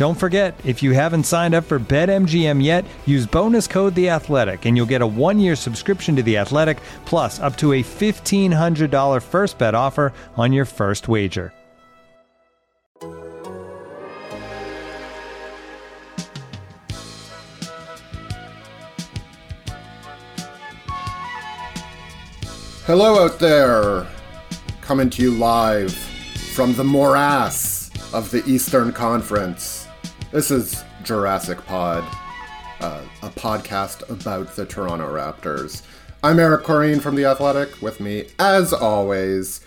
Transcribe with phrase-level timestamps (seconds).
[0.00, 4.64] Don't forget, if you haven't signed up for BetMGM yet, use bonus code The Athletic,
[4.64, 8.90] and you'll get a one-year subscription to The Athletic, plus up to a fifteen hundred
[8.90, 11.52] dollar first bet offer on your first wager.
[22.86, 24.06] Hello out there!
[24.80, 29.79] Coming to you live from the morass of the Eastern Conference.
[30.32, 32.04] This is Jurassic Pod,
[32.80, 35.82] uh, a podcast about the Toronto Raptors.
[36.22, 39.60] I'm Eric Koreen from The Athletic, with me, as always,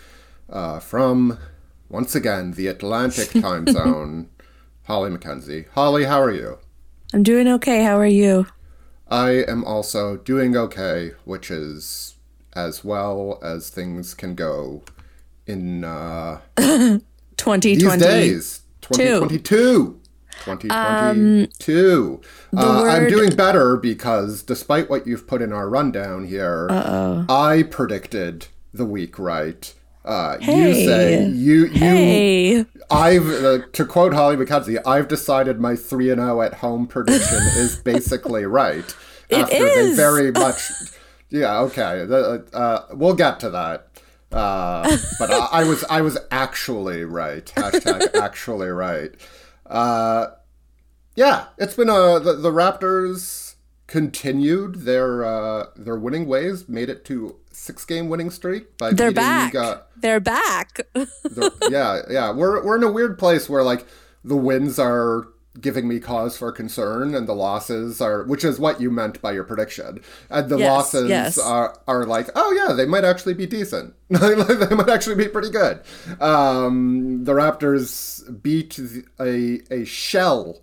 [0.48, 1.38] uh, from,
[1.90, 4.30] once again, the Atlantic time zone,
[4.84, 5.68] Holly MacKenzie.
[5.72, 6.58] Holly, how are you?
[7.12, 7.84] I'm doing okay.
[7.84, 8.46] How are you?
[9.08, 12.16] I am also doing okay, which is
[12.54, 14.82] as well as things can go
[15.46, 17.74] in uh, 2020.
[17.74, 18.60] these days.
[18.80, 20.00] 2022.
[20.44, 22.20] 2022.
[22.56, 28.48] uh, I'm doing better because despite what you've put in our rundown here, I predicted
[28.72, 29.72] the week right.
[30.04, 35.76] Uh, You say you you Hey, I've uh, to quote Holly MacKenzie, I've decided my
[35.76, 38.84] three and zero at home prediction is basically right.
[39.30, 39.96] It after is.
[39.96, 40.60] they very much,
[41.30, 42.06] yeah, okay,
[42.52, 43.88] uh, we'll get to that.
[44.30, 47.46] Uh, but I, I was I was actually right.
[47.56, 49.14] Hashtag actually right.
[49.66, 50.26] Uh,
[51.16, 53.54] yeah, it's been a the, the Raptors
[53.86, 59.12] continued their uh, their winning ways, made it to six game winning streak by they're
[59.12, 59.54] back.
[59.54, 60.80] Uh, they're back.
[60.94, 62.32] the- yeah, yeah.
[62.32, 63.86] We're we're in a weird place where like
[64.24, 65.28] the wins are
[65.60, 69.30] giving me cause for concern and the losses are which is what you meant by
[69.32, 70.00] your prediction.
[70.28, 71.38] And the Yes, losses yes.
[71.38, 73.94] are are like, oh yeah, they might actually be decent.
[74.10, 74.34] they
[74.74, 75.80] might actually be pretty good.
[76.20, 78.78] Um, the Raptors beat
[79.20, 80.60] a a shell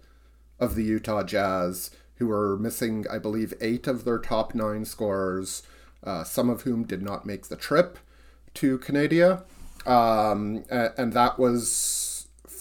[0.59, 5.63] of the Utah Jazz, who were missing, I believe, eight of their top nine scorers,
[6.03, 7.97] uh, some of whom did not make the trip
[8.55, 9.43] to Canada.
[9.87, 11.61] Um, a- and, that was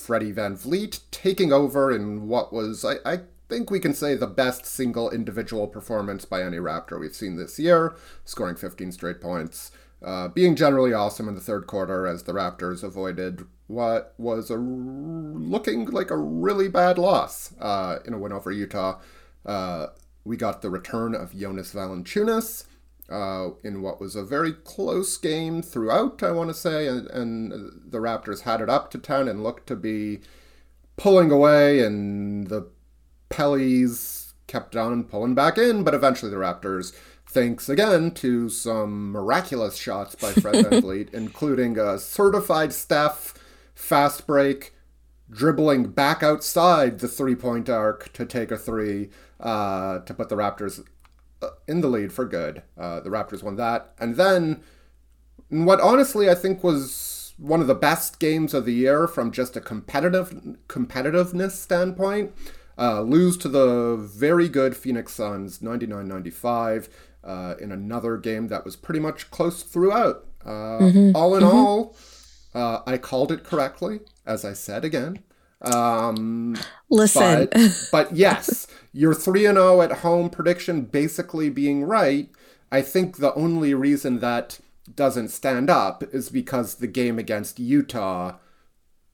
[0.00, 4.64] Freddie VanVleet taking over in what was, I, I think we can say, the best
[4.64, 7.94] single individual performance by any Raptor we've seen this year,
[8.24, 9.70] scoring 15 straight points.
[10.02, 14.56] Uh, being generally awesome in the third quarter as the Raptors avoided what was a
[14.56, 18.98] looking like a really bad loss uh, in a win over Utah.
[19.44, 19.88] Uh,
[20.24, 22.64] we got the return of Jonas Valanciunas
[23.10, 27.52] uh, in what was a very close game throughout, I want to say, and, and
[27.84, 30.20] the Raptors had it up to 10 and looked to be
[30.96, 32.68] pulling away, and the
[33.28, 36.92] Pellies kept on pulling back in, but eventually the Raptors,
[37.26, 43.34] thanks again to some miraculous shots by Fred Van Vliet, including a certified Steph
[43.74, 44.74] fast break,
[45.30, 50.36] dribbling back outside the three point arc to take a three uh, to put the
[50.36, 50.84] Raptors
[51.66, 52.62] in the lead for good.
[52.78, 53.92] Uh, the Raptors won that.
[53.98, 54.62] And then,
[55.48, 59.56] what honestly I think was one of the best games of the year from just
[59.56, 62.32] a competitive competitiveness standpoint,
[62.78, 66.88] uh, lose to the very good Phoenix Suns 99 95
[67.24, 70.26] uh, in another game that was pretty much close throughout.
[70.44, 70.78] Uh,
[71.14, 71.96] All in all,
[72.54, 75.22] uh, I called it correctly, as I said again.
[75.62, 76.56] Um,
[76.88, 82.28] Listen, but, but yes, your 3 and 0 at home prediction basically being right.
[82.72, 84.60] I think the only reason that
[84.94, 88.36] doesn't stand up is because the game against Utah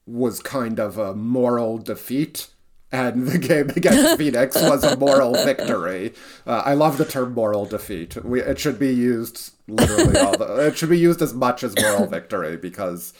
[0.06, 2.48] was kind of a moral defeat
[2.92, 6.14] and the game against Phoenix was a moral victory.
[6.46, 8.16] Uh, I love the term moral defeat.
[8.24, 11.74] We, it should be used literally all the, it should be used as much as
[11.80, 13.12] moral victory because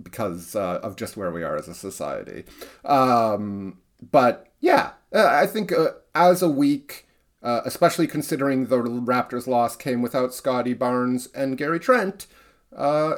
[0.00, 2.44] because uh, of just where we are as a society.
[2.84, 3.78] Um,
[4.10, 7.06] but yeah, uh, I think uh, as a week,
[7.42, 12.26] uh, especially considering the Raptors' loss came without Scottie Barnes and Gary Trent,
[12.74, 13.16] uh,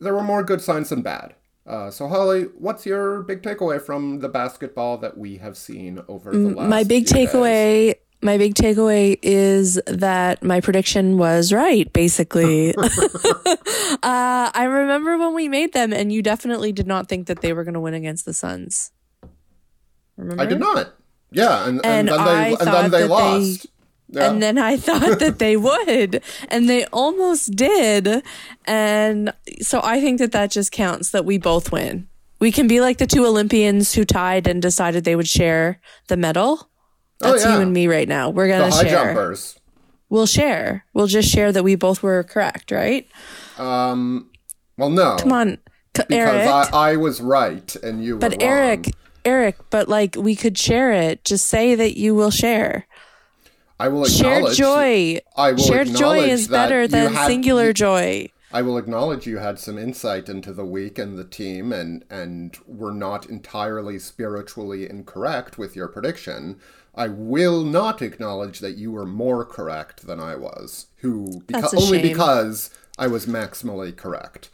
[0.00, 1.34] there were more good signs than bad.
[1.66, 6.30] Uh, so, Holly, what's your big takeaway from the basketball that we have seen over
[6.30, 6.68] the last?
[6.68, 7.26] my big few
[7.94, 7.94] days?
[8.22, 12.86] My big takeaway is that my prediction was right basically uh,
[14.02, 17.64] i remember when we made them and you definitely did not think that they were
[17.64, 18.90] going to win against the suns
[20.16, 20.94] remember I did not.
[21.30, 23.66] Yeah, and, and, And then I they and then they that they- lost.
[24.08, 24.30] yeah.
[24.30, 28.22] And then I thought that they would, and they almost did.
[28.64, 32.08] And so I think that that just counts that we both win.
[32.38, 36.16] We can be like the two Olympians who tied and decided they would share the
[36.16, 36.70] medal.
[37.22, 37.56] Oh, That's yeah.
[37.56, 38.30] you and me right now.
[38.30, 39.06] We're gonna high share.
[39.06, 39.58] jumpers.
[40.08, 40.84] We'll share.
[40.94, 43.08] We'll just share that we both were correct, right?
[43.58, 44.30] Um,
[44.76, 45.58] well, no, Come on,
[45.96, 46.48] C- because Eric.
[46.74, 48.42] I, I was right and you were but wrong.
[48.42, 48.90] Eric,
[49.24, 51.24] Eric, but like we could share it.
[51.24, 52.86] Just say that you will share.
[53.80, 54.56] I will Shared acknowledge.
[54.58, 55.18] joy.
[55.36, 58.28] I will Shared joy is better than had- singular you- joy.
[58.52, 62.56] I will acknowledge you had some insight into the week and the team, and and
[62.66, 66.58] were not entirely spiritually incorrect with your prediction.
[66.96, 71.98] I will not acknowledge that you were more correct than I was, who beca- only
[71.98, 72.08] shame.
[72.08, 74.48] because I was maximally correct.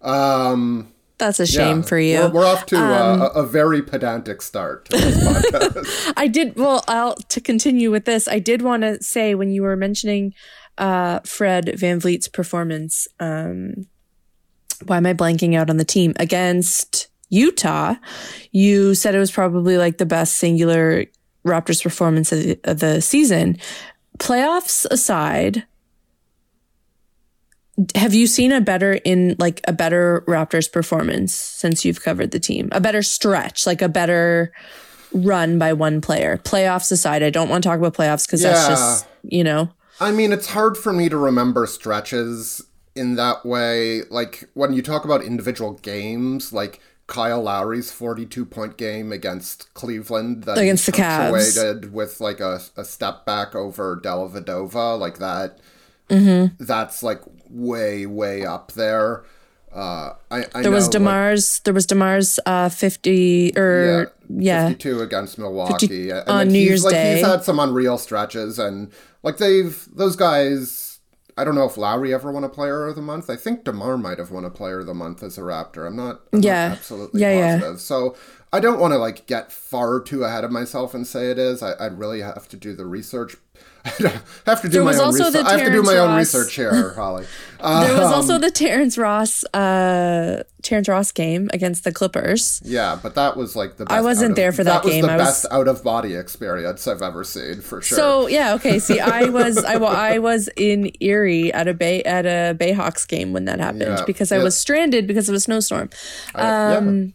[0.00, 2.18] Um, That's a yeah, shame for you.
[2.18, 6.12] Um, We're, we're off to uh, a, a very pedantic start to this podcast.
[6.16, 6.84] I did well.
[6.86, 8.28] I'll to continue with this.
[8.28, 10.32] I did want to say when you were mentioning
[10.78, 13.08] uh, Fred VanVleet's performance.
[13.18, 13.86] Um,
[14.86, 17.96] why am I blanking out on the team against Utah?
[18.52, 21.04] You said it was probably like the best singular
[21.44, 23.58] Raptors performance of the, of the season.
[24.18, 25.64] Playoffs aside,
[27.94, 32.40] have you seen a better in like a better Raptors performance since you've covered the
[32.40, 32.68] team?
[32.72, 34.52] A better stretch, like a better
[35.12, 36.38] run by one player.
[36.38, 39.70] Playoffs aside, I don't want to talk about playoffs because that's just, you know,
[40.00, 42.62] I mean, it's hard for me to remember stretches
[42.96, 44.02] in that way.
[44.10, 46.80] Like when you talk about individual games, like
[47.10, 51.90] Kyle Lowry's 42 point game against Cleveland that Against the Cavs.
[51.90, 55.58] with like a, a step back over Dellavedova, like that.
[56.08, 56.62] Mm-hmm.
[56.64, 59.24] That's like way, way up there.
[59.74, 64.68] Uh, I, I there was know, like, DeMar's, there was DeMar's uh, 50 or yeah.
[64.68, 66.10] 52 against Milwaukee.
[66.10, 67.16] and on New Year's like, Day.
[67.16, 68.92] He's had some unreal stretches, and
[69.24, 70.89] like they've those guys.
[71.36, 73.30] I don't know if Lowry ever won a Player of the Month.
[73.30, 75.86] I think DeMar might have won a Player of the Month as a Raptor.
[75.86, 76.20] I'm not.
[76.32, 76.72] I'm not Yeah.
[76.72, 77.54] absolutely Yeah, yeah.
[77.58, 77.80] positive.
[77.80, 78.16] So
[78.52, 81.62] I don't want to like get far too ahead of myself and say it is.
[81.62, 83.36] I, I'd really have to do the research.
[83.84, 83.88] I
[84.46, 85.44] have to do There my was own research.
[85.44, 87.24] I have to do my own research here, Holly.
[87.58, 92.60] Uh, There was also the Terrence Ross, uh, Terrence Ross game against the Clippers.
[92.64, 93.84] yeah, but that was like the.
[93.86, 95.04] Best I wasn't of- there for that was game.
[95.06, 97.96] the I was- out of body experience I've ever seen for sure.
[97.96, 98.78] So yeah, okay.
[98.78, 103.32] See, I was I, I was in Erie at a Bay at a Bayhawks game
[103.32, 104.44] when that happened Yeah, because I yeah.
[104.44, 105.90] was stranded because of a snowstorm.
[106.34, 107.10] I- Um, Yeah,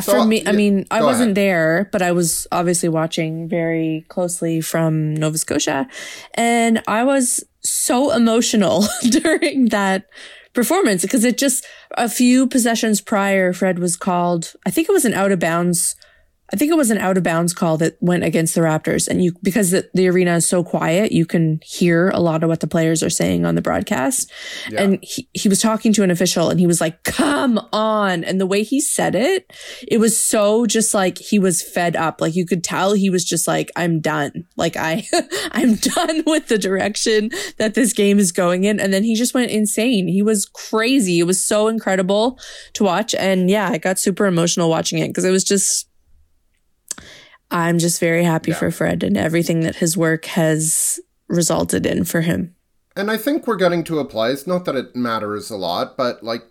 [0.00, 1.34] So, for me, I mean, I wasn't ahead.
[1.36, 5.88] there, but I was obviously watching very closely from Nova Scotia,
[6.34, 10.06] and I was so emotional during that
[10.52, 14.54] performance because it just a few possessions prior, Fred was called.
[14.64, 15.94] I think it was an out of bounds.
[16.52, 19.22] I think it was an out of bounds call that went against the Raptors, and
[19.22, 22.60] you because the, the arena is so quiet, you can hear a lot of what
[22.60, 24.30] the players are saying on the broadcast.
[24.70, 24.82] Yeah.
[24.82, 28.40] And he, he was talking to an official, and he was like, "Come on!" And
[28.40, 29.52] the way he said it,
[29.88, 32.20] it was so just like he was fed up.
[32.20, 34.46] Like you could tell he was just like, "I'm done.
[34.56, 35.04] Like I,
[35.50, 39.34] I'm done with the direction that this game is going in." And then he just
[39.34, 40.06] went insane.
[40.06, 41.18] He was crazy.
[41.18, 42.38] It was so incredible
[42.74, 45.85] to watch, and yeah, I got super emotional watching it because it was just.
[47.50, 48.58] I'm just very happy Yeah.
[48.58, 50.98] for Fred and everything that his work has
[51.28, 52.54] resulted in for him.
[52.96, 56.22] And I think we're getting to a place, not that it matters a lot, but
[56.22, 56.42] like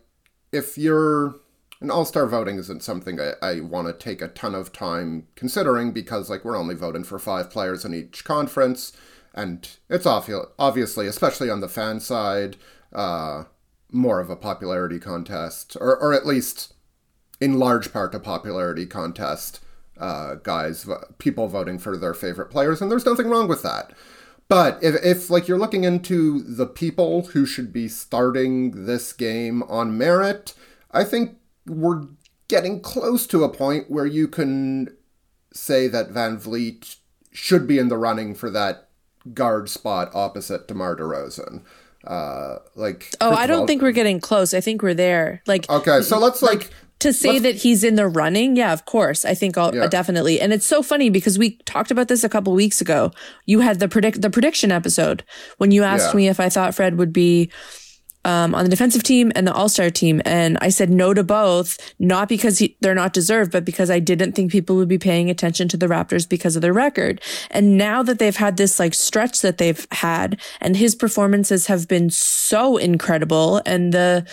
[0.52, 1.36] if you're
[1.82, 5.28] an all star voting isn't something I, I want to take a ton of time
[5.36, 8.94] considering because like we're only voting for five players in each conference.
[9.34, 12.56] And it's obvi- obviously, especially on the fan side,
[12.94, 13.44] uh,
[13.92, 16.74] more of a popularity contest, or, or at least
[17.42, 19.60] in large part a popularity contest.
[19.98, 20.88] Uh, guys,
[21.20, 23.94] people voting for their favorite players, and there's nothing wrong with that.
[24.48, 29.64] But if, if like you're looking into the people who should be starting this game
[29.64, 30.54] on merit,
[30.92, 32.04] I think we're
[32.48, 34.96] getting close to a point where you can
[35.54, 36.98] say that VanVleet
[37.32, 38.90] should be in the running for that
[39.34, 41.64] guard spot opposite DeMar DeRozan.
[42.06, 44.54] Uh, like Oh, I don't all- think we're getting close.
[44.54, 45.42] I think we're there.
[45.48, 48.86] Like Okay, so let's like to say let's- that he's in the running, yeah, of
[48.86, 49.26] course.
[49.26, 49.88] I think I'll Yeah.
[49.88, 50.40] definitely.
[50.40, 53.12] And it's so funny because we talked about this a couple weeks ago.
[53.46, 55.24] You had the predict the prediction episode
[55.58, 56.18] when you asked Yeah.
[56.18, 57.52] me if I thought Fred would be
[58.26, 61.24] um, on the defensive team and the All Star team, and I said no to
[61.24, 64.98] both, not because he, they're not deserved, but because I didn't think people would be
[64.98, 67.22] paying attention to the Raptors because of their record.
[67.52, 71.88] And now that they've had this like stretch that they've had, and his performances have
[71.88, 74.26] been so incredible, and the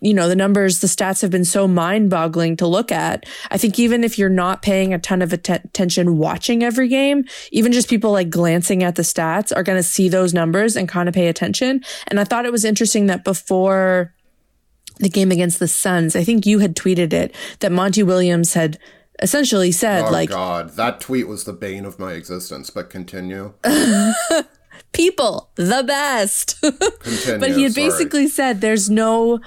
[0.00, 3.24] you know the numbers, the stats have been so mind boggling to look at.
[3.52, 7.24] I think even if you're not paying a ton of atten- attention watching every game,
[7.52, 10.88] even just people like glancing at the stats are going to see those numbers and
[10.88, 11.84] kind of pay attention.
[12.08, 13.35] And I thought it was interesting that before
[14.98, 18.78] the game against the Suns, I think you had tweeted it that Monty Williams had
[19.22, 22.70] essentially said Oh like god, that tweet was the bane of my existence.
[22.70, 23.54] But continue,
[24.92, 26.60] people the best.
[26.60, 27.38] continue.
[27.38, 27.88] but he had sorry.
[27.88, 29.40] basically said there's no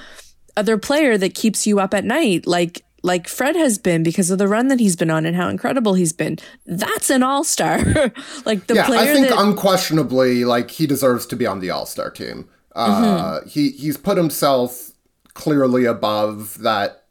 [0.58, 4.38] other player that keeps you up at night like like Fred has been because of
[4.38, 6.38] the run that he's been on and how incredible he's been.
[6.66, 7.78] That's an all-star.
[8.46, 11.70] like the yeah, player I think that unquestionably, like he deserves to be on the
[11.70, 12.50] All Star team.
[12.88, 13.04] Mm-hmm.
[13.26, 14.92] Uh, He he's put himself
[15.34, 17.04] clearly above that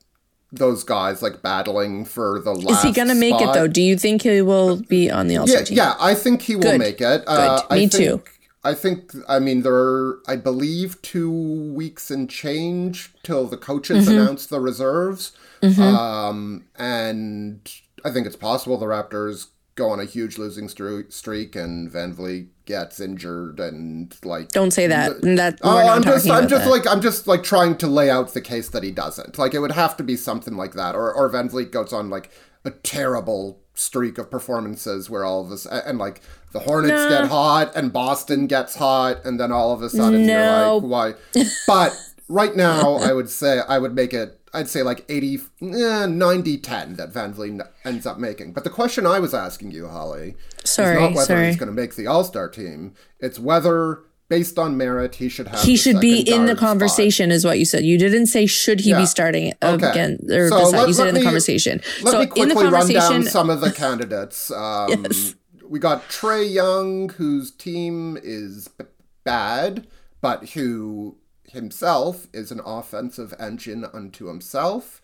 [0.50, 2.78] those guys like battling for the last.
[2.78, 3.66] is he going to make it though?
[3.68, 5.76] Do you think he will be on the all-star Yeah, team?
[5.76, 6.78] yeah, I think he will Good.
[6.78, 7.22] make it.
[7.26, 7.70] Uh, Good.
[7.76, 7.96] Me I too.
[7.98, 8.30] think,
[8.64, 9.12] I think.
[9.28, 14.18] I mean, there are, I believe, two weeks and change till the coaches Mm-hmm.
[14.18, 15.32] announce the reserves.
[15.62, 17.70] Um, and
[18.04, 23.00] I think it's possible the Raptors go on a huge losing streak, and VanVleet gets
[23.00, 24.48] injured, and like.
[24.50, 25.22] Don't say that.
[25.22, 26.70] That Oh, I'm just, I'm just that.
[26.70, 29.38] like, I'm just like trying to lay out the case that he doesn't.
[29.38, 32.30] Like, it would have to be something like that, or or VanVleet goes on like
[32.64, 36.20] a terrible streak of performances where all of us and like
[36.52, 37.08] the Hornets Nah.
[37.08, 40.80] get hot and Boston gets hot, and then all of a sudden No.
[40.80, 41.44] you're like, why?
[41.66, 41.96] But
[42.28, 44.37] right now, I would say I would make it.
[44.52, 48.52] I'd say like 80, eh, 90, 10 that VanVleet ends up making.
[48.52, 51.46] But the question I was asking you, Holly, Sorry, is not whether sorry.
[51.48, 52.94] he's going to make the All Star team.
[53.20, 55.60] It's whether, based on merit, he should have.
[55.62, 56.68] he should be in the guard spot.
[56.68, 57.84] conversation, is what you said.
[57.84, 59.00] You didn't say should he Yeah.
[59.00, 59.90] be starting Okay.
[59.90, 61.80] again or So let- you said in the me- conversation.
[62.02, 64.50] Let so me in the quickly run down some of the candidates.
[64.50, 65.34] Um, Yes.
[65.68, 68.86] We got Trae Young, whose team is b-
[69.24, 69.86] bad,
[70.22, 71.18] but who
[71.50, 75.00] himself is an offensive engine unto himself.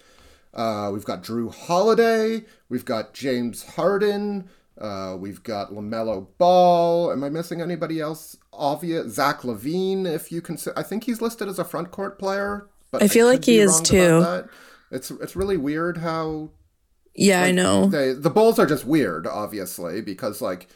[0.52, 2.44] Uh, we've got Jrue Holiday.
[2.68, 4.48] We've got James Harden.
[4.78, 7.12] Uh, we've got LaMelo Ball.
[7.12, 8.36] Am I missing anybody else?
[8.52, 9.14] Obvious.
[9.14, 10.78] Zach LaVine, if you consider.
[10.78, 12.68] I think he's listed as a front court player.
[12.90, 14.44] But I feel could like he is too.
[14.90, 16.50] It's it's really weird how
[17.14, 17.86] yeah, I know.
[17.86, 20.68] they the Bulls are just weird, obviously, because like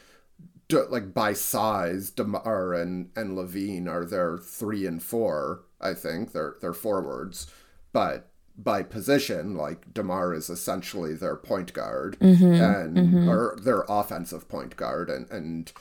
[0.71, 5.65] like by size, DeMar and and LaVine are their three and four.
[5.81, 7.47] I think they're they're forwards,
[7.93, 12.45] but by position, like DeMar is essentially their point guard mm-hmm.
[12.45, 13.29] and mm-hmm.
[13.29, 15.73] or their offensive point guard, and and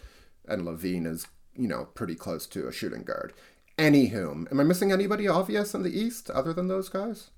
[0.48, 3.34] and LaVine is you know pretty close to a shooting guard.
[3.78, 7.30] Anywho, am I missing anybody obvious in the East other than those guys?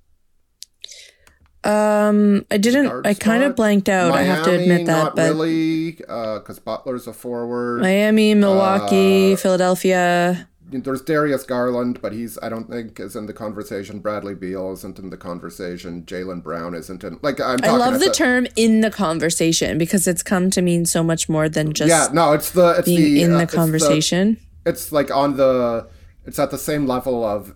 [1.63, 2.85] Um, I didn't.
[2.85, 4.13] guard I kind of blanked out.
[4.13, 7.81] I have to admit that, not but really, because Butler's a forward.
[7.81, 10.47] Miami, Uh, Milwaukee, Philadelphia.
[10.71, 13.99] There's Darius Garland, but he's I don't think is in the conversation.
[13.99, 16.03] Bradley Beal isn't in the conversation.
[16.03, 17.19] Jaylen Brown isn't in.
[17.23, 17.57] Like I'm.
[17.63, 21.27] I love at the term "in the conversation" because it's come to mean so much
[21.27, 24.37] more than just Yeah, no, it's the it's being the in uh, the it's conversation.
[24.65, 25.87] It's, like on the.
[26.25, 27.55] It's at the same level of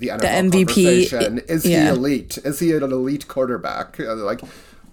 [0.00, 1.38] the NFL MVP, conversation.
[1.48, 2.38] Is he elite?
[2.38, 3.98] Is he an elite quarterback?
[4.00, 4.40] Uh, Like,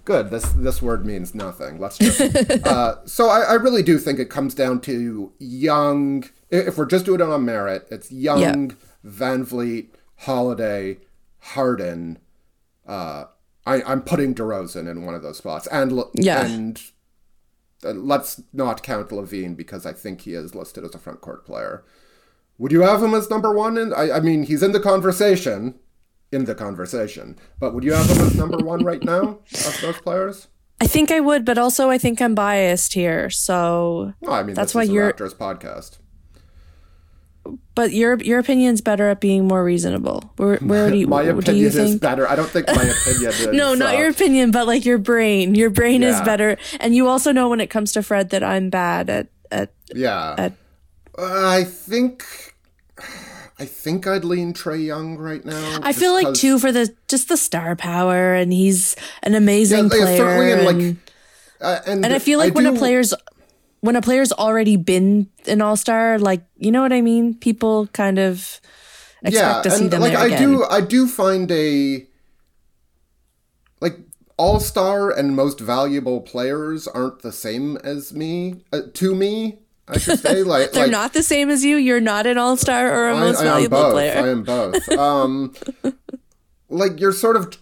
[0.05, 0.29] good.
[0.29, 1.79] This this word means nothing.
[1.79, 2.21] Let's just.
[2.67, 6.25] uh, so I, I really do think it comes down to young.
[6.49, 9.87] If we're just doing it on merit, it's young, VanVleet,
[10.19, 10.97] Holiday,
[11.39, 12.19] Harden.
[12.87, 13.25] Uh,
[13.65, 16.45] I, I'm putting DeRozan in one of those spots, and Yeah.
[16.45, 16.81] and
[17.83, 21.45] uh, let's not count LaVine because I think he is listed as a front court
[21.45, 21.83] player.
[22.57, 23.77] Would you have him as number one?
[23.77, 25.75] And I, I mean, he's in the conversation,
[26.31, 27.37] in the conversation.
[27.59, 30.47] But would you have him as number one right now of those players?
[30.81, 33.29] I think I would, but also I think I'm biased here.
[33.29, 35.97] So, No, I mean That's why you're- Raptors podcast.
[37.75, 40.33] but your your opinion's better at being more reasonable.
[40.37, 42.01] Where where do you My do you opinion is think?
[42.01, 42.27] better.
[42.27, 43.47] I don't think my opinion is.
[43.47, 45.55] No, not uh, your opinion, but like your brain.
[45.55, 48.69] Your brain is better, and you also know when it comes to Fred that I'm
[48.69, 50.53] bad at at Yeah, at
[51.17, 52.55] I think.
[53.59, 55.79] I think I'd lean Trae Young right now.
[55.81, 59.89] I feel like too for the just the star power, and he's an amazing Yeah,
[59.89, 60.17] player.
[60.17, 60.95] certainly in, and, like,
[61.59, 63.15] uh, and, and I feel like when a player's
[63.81, 67.33] when a player's already been an all star, like you know what I mean.
[67.33, 68.61] People kind of
[69.23, 70.51] expect yeah, to see them like there I again.
[70.51, 72.05] do, I do find a
[73.81, 73.97] like
[74.37, 79.59] all star and most valuable players aren't the same as me uh, to me.
[79.87, 81.77] I should say like They're like, not the same as you.
[81.77, 83.93] You're not an all star or a I, most I valuable both.
[83.93, 84.17] player.
[84.23, 84.89] I am both.
[84.97, 85.53] Um,
[86.69, 87.55] like you're sort of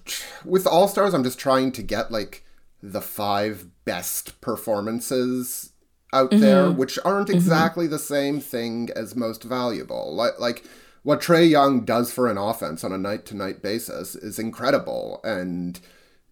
[0.44, 1.14] with all stars.
[1.14, 2.44] I'm just trying to get like
[2.82, 5.72] the five best performances
[6.14, 6.40] out Mm-hmm.
[6.42, 10.16] there, which aren't exactly the same thing as most valuable.
[10.16, 10.64] Like like
[11.04, 15.20] what Trae Young does for an offense on a night to night basis is incredible,
[15.24, 15.80] and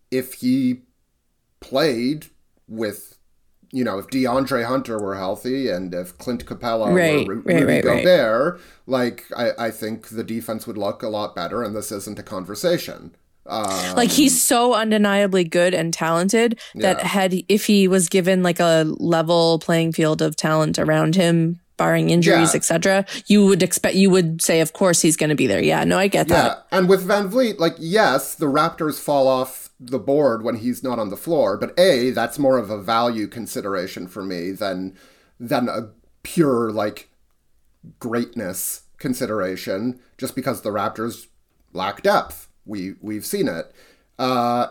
[0.09, 0.81] if he
[1.59, 2.27] played
[2.67, 3.12] with
[3.73, 7.83] you know, if DeAndre Hunter were healthy and if Clint Capela Right, were Rudy right,
[7.85, 8.05] right.
[8.05, 12.19] Gobert, like I, I think the defense would look a lot better, and this isn't
[12.19, 13.15] a conversation.
[13.45, 17.07] Um, like he's so undeniably good and talented that Yeah.
[17.07, 22.09] had if he was given like a level playing field of talent around him barring
[22.09, 22.57] injuries Yeah.
[22.57, 25.83] etc you would expect you would say of course he's going to be there yeah
[25.83, 29.99] no i get Yeah, that and with VanVleet, like yes, the Raptors fall off the
[29.99, 34.07] board when he's not on the floor, but a that's more of a value consideration
[34.07, 34.95] for me than
[35.39, 35.89] than a
[36.23, 37.09] pure like
[37.99, 39.99] greatness consideration.
[40.17, 41.27] Just because the Raptors
[41.73, 43.73] lack depth, we we've seen it.
[44.17, 44.67] Uh,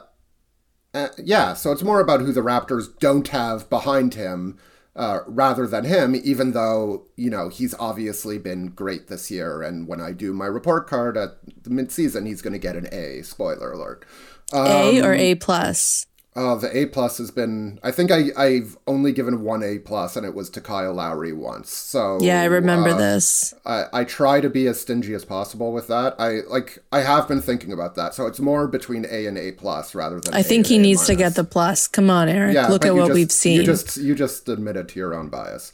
[0.94, 4.58] uh, yeah, so it's more about who the Raptors don't have behind him
[4.94, 9.62] uh, rather than him, even though, you know, he's obviously been great this year.
[9.62, 12.88] And when I do my report card at the midseason, he's going to get an
[12.92, 13.22] A.
[13.22, 14.04] Spoiler alert.
[14.52, 18.78] A Um, or a plus Uh, the A plus has been, I think I, I've
[18.86, 21.70] only given one A plus, and it was to Kyle Lowry once.
[21.70, 25.74] So yeah i remember uh, this I, I try to be as stingy as possible
[25.74, 26.14] with that.
[26.18, 28.14] I like I have been thinking about that.
[28.14, 30.80] So it's more between A and A plus rather than i A think he A
[30.80, 33.56] needs to get the plus come on eric Yeah, look at what just- we've seen
[33.58, 35.70] You just you just admitted to your own bias.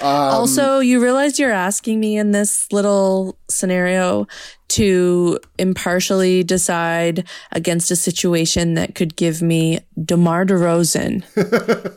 [0.00, 4.26] Also, you realize you're asking me in this little scenario
[4.68, 11.24] to impartially decide against a situation that could give me DeMar DeRozan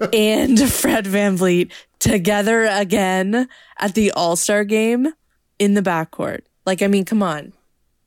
[0.13, 3.47] and Fred VanVleet together again
[3.79, 5.07] at the All Star game
[5.59, 6.41] in the backcourt.
[6.65, 7.53] Like, I mean, come on.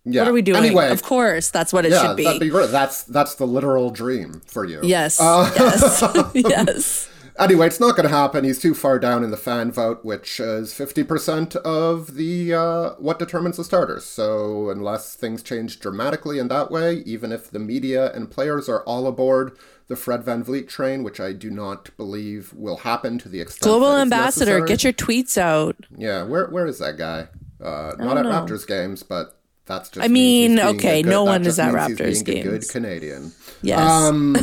[0.04, 0.22] Yeah.
[0.22, 0.58] What are we doing?
[0.58, 2.24] Anyway, of course, that's what it yeah, should be.
[2.24, 2.70] that'd be great.
[2.70, 4.80] That's that's the literal dream for you.
[4.82, 5.18] yes.
[5.18, 6.02] Uh, yes.
[6.34, 7.10] yes.
[7.36, 8.44] Anyway, it's not going to happen.
[8.44, 12.90] He's too far down in the fan vote, which is fifty percent of the uh,
[12.98, 14.04] what determines the starters.
[14.04, 18.84] So unless things change dramatically in that way, even if the media and players are
[18.84, 23.40] all aboard the Fred VanVleet train, which I do not believe will happen to the
[23.40, 24.68] extent Global ambassador, necessary.
[24.68, 25.76] get your tweets out.
[25.96, 27.28] Yeah, where where is that guy?
[27.60, 28.30] Uh, not at know.
[28.30, 30.04] Raptors games, but that's just.
[30.04, 32.44] I mean, okay, good- no one is at Raptors games.
[32.46, 33.32] Good Canadian.
[33.60, 33.80] Yes.
[33.80, 34.36] Um,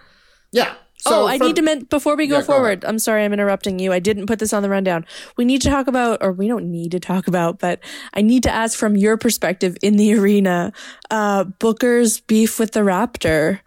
[0.52, 0.74] yeah.
[1.06, 2.82] So oh, I for- need to men- before we go Yeah, forward.
[2.82, 2.84] ahead.
[2.86, 3.92] I'm sorry, I'm interrupting you.
[3.92, 5.04] I didn't put this on the rundown.
[5.36, 7.80] We need to talk about, or we don't need to talk about, but
[8.14, 10.72] I need to ask from your perspective in the arena,
[11.10, 13.60] uh, Booker's beef with the Raptor.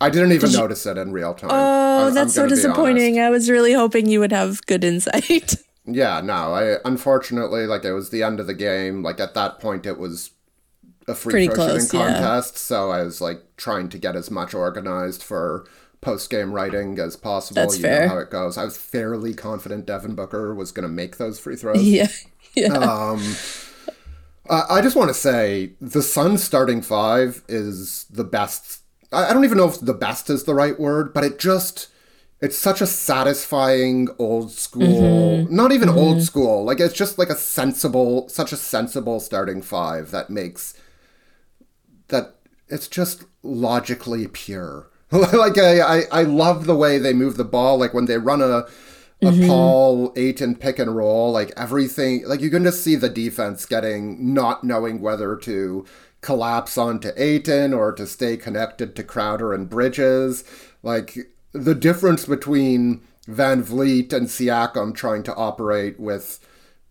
[0.00, 1.50] I didn't even notice it in real time.
[1.52, 3.18] Oh, I'm that's so disappointing.
[3.20, 5.54] I was really hoping you would have good insight.
[5.90, 6.52] Yeah, no.
[6.52, 9.02] I unfortunately, like, it was the end of the game.
[9.02, 10.32] Like at that point, it was
[11.06, 12.12] a free Pretty throw close, shooting yeah.
[12.12, 12.58] contest.
[12.58, 15.64] So I was like trying to get as much organized for
[16.00, 17.60] post game writing as possible.
[17.62, 18.02] That's you fair.
[18.02, 18.56] know how it goes.
[18.56, 21.82] I was fairly confident Devin Booker was going to make those free throws.
[21.82, 22.08] yeah.
[22.54, 22.72] Yeah.
[22.72, 23.22] Um,
[24.50, 28.80] I I just want to say the Suns starting five is the best.
[29.12, 31.88] I I don't even know if the best is the right word, but it just
[32.40, 36.64] it's such a satisfying old school, not even old school.
[36.64, 40.74] Like it's just like a sensible, such a sensible starting five that makes
[42.08, 42.36] that
[42.68, 44.88] it's just logically pure.
[45.32, 47.78] like I, I, I love the way they move the ball.
[47.78, 48.66] Like when they run a
[49.20, 49.48] a mm-hmm.
[49.48, 54.32] Paul Ayton pick and roll, like everything, like you can just see the defense getting
[54.32, 55.84] not knowing whether to
[56.20, 60.44] collapse onto Ayton or to stay connected to Crowder and Bridges.
[60.84, 66.38] Like the difference between VanVleet and Siakam trying to operate with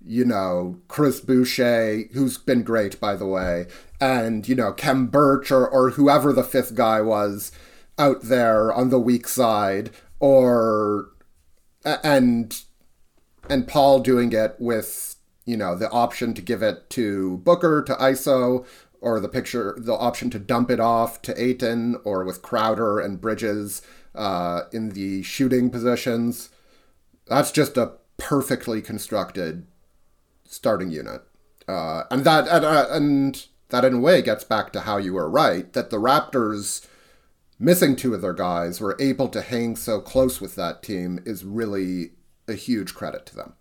[0.06, 3.67] you know, Chris Boucher, who's been great, by the way,
[3.99, 7.51] and, you know, Khem Birch or, or whoever the fifth guy was
[7.98, 11.10] out there on the weak side, or,
[11.84, 12.62] and,
[13.50, 17.96] and Paul doing it with, you know, the option to give it to Booker, to
[17.96, 18.66] ISO,
[19.02, 23.22] or the picture, the option to dump it off to Ayton, or with Crowder and
[23.22, 23.82] Bridges
[24.16, 26.50] uh, in the shooting positions.
[27.28, 29.68] That's just a perfectly constructed
[30.46, 31.22] starting unit,
[31.68, 35.14] uh, and that and, uh, and that in a way gets back to how you
[35.14, 36.87] were right that the Raptors
[37.60, 41.43] missing two of their guys were able to hang so close with that team is
[41.43, 42.12] really
[42.48, 43.54] a huge credit to them.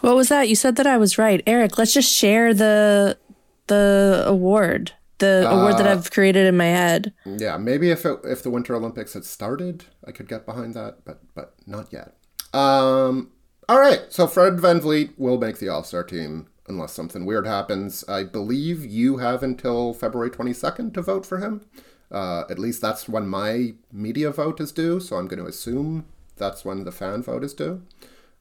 [0.00, 0.48] What was that?
[0.48, 1.76] You said that I was right, Eric.
[1.76, 3.18] Let's just share the
[3.66, 7.12] the award, the award that I've created in my head.
[7.24, 11.04] Yeah, maybe if it, if the Winter Olympics had started, I could get behind that,
[11.04, 12.14] but but not yet.
[12.52, 13.32] Um,
[13.68, 18.04] all right, so Fred VanVleet will make the All Star team unless something weird happens.
[18.08, 21.66] I believe you have until February twenty second to vote for him.
[22.10, 26.06] Uh, at least that's when my media vote is due, so I'm going to assume
[26.36, 27.82] that's when the fan vote is due.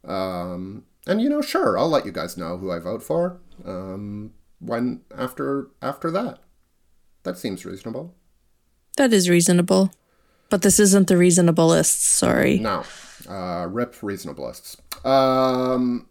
[0.03, 4.33] Um, and you know, sure, I'll let you guys know who I vote for um,
[4.59, 6.39] when after after that.
[7.23, 8.15] That seems reasonable.
[8.97, 9.91] That is reasonable.
[10.49, 12.57] But this isn't the reasonablest, sorry.
[12.57, 12.83] No.
[13.29, 14.77] Uh, rip reasonablists.
[15.05, 16.07] Um,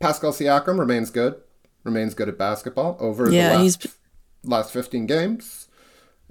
[0.00, 1.36] Pascal Siakam remains good.
[1.84, 3.96] Remains good at basketball over Yeah, the he's- last,
[4.42, 5.63] last 15 games.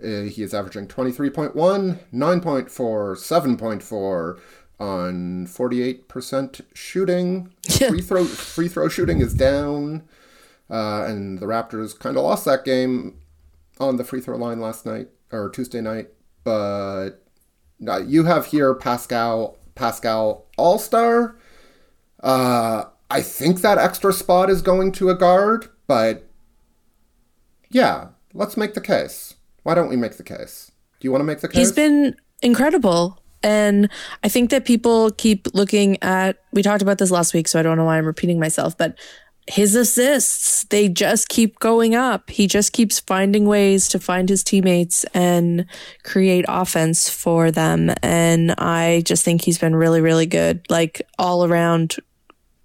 [0.01, 4.39] Uh, he is averaging 23.1, 9.4, 7.4
[4.79, 7.51] on 48% shooting.
[7.69, 10.03] free throw free throw shooting is down.
[10.69, 13.19] Uh, and the Raptors kind of lost that game
[13.79, 16.09] on the free throw line last night or Tuesday night.
[16.43, 17.23] But
[17.87, 21.35] uh, you have here Pascal Pascal All Star.
[22.21, 26.27] Uh, I think that extra spot is going to a guard, but
[27.69, 29.35] yeah, let's make the case.
[29.63, 30.71] Why don't we make the case?
[30.99, 31.57] Do you want to make the case?
[31.57, 33.19] He's been incredible.
[33.41, 33.89] And
[34.23, 37.63] I think that people keep looking at, we talked about this last week, so I
[37.63, 38.97] don't know why I'm repeating myself, but
[39.47, 42.29] his assists, they just keep going up.
[42.29, 45.65] He just keeps finding ways to find his teammates and
[46.03, 47.91] create offense for them.
[48.01, 50.65] And I just think he's been really, really good.
[50.69, 51.97] Like all around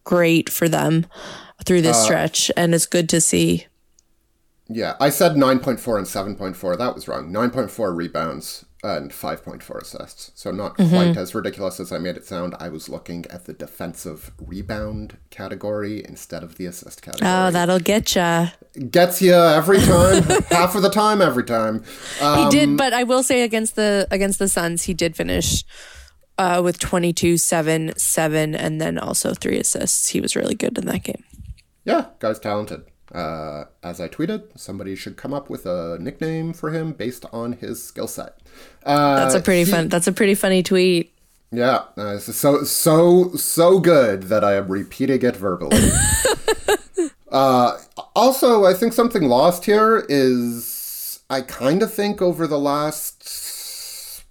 [0.05, 1.07] great for them
[1.65, 2.51] through this uh, stretch.
[2.57, 3.67] And it's good to see.
[4.69, 6.77] Yeah, I said 9.4 and 7.4.
[6.79, 7.33] That was wrong.
[7.33, 10.31] 9.4 rebounds and 5.4 assists.
[10.35, 12.55] So not quite as ridiculous as I made it sound.
[12.61, 17.29] I was looking at the defensive rebound category instead of the assist category.
[17.31, 18.49] Oh, that'll get ya.
[18.91, 21.83] Gets you every time, half of the time, every time.
[22.21, 25.65] Uh, He did, but I will say against the against the Suns, he did finish
[26.37, 30.11] uh, with 22, 7, 7, and then also three assists.
[30.11, 31.25] He was really good in that game.
[31.85, 32.83] yeah, guy's talented.
[33.13, 37.53] Uh, as I tweeted, somebody should come up with a nickname for him based on
[37.53, 38.39] his skill set.
[38.85, 39.89] Uh, That's a pretty fun.
[39.89, 41.13] That's a pretty funny tweet.
[41.51, 45.91] Yeah, uh, so so so good that I am repeating it verbally.
[47.33, 47.79] uh,
[48.15, 54.25] also, I think something lost here is I kind of think over the last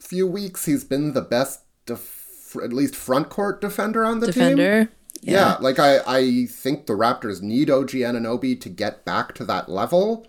[0.00, 4.88] few weeks he's been the best, def- at least front court defender on the team.
[5.20, 5.40] Defender.
[5.40, 5.56] Yeah.
[5.60, 10.26] like I, I think the Raptors need OG Anunoby to get back to that level.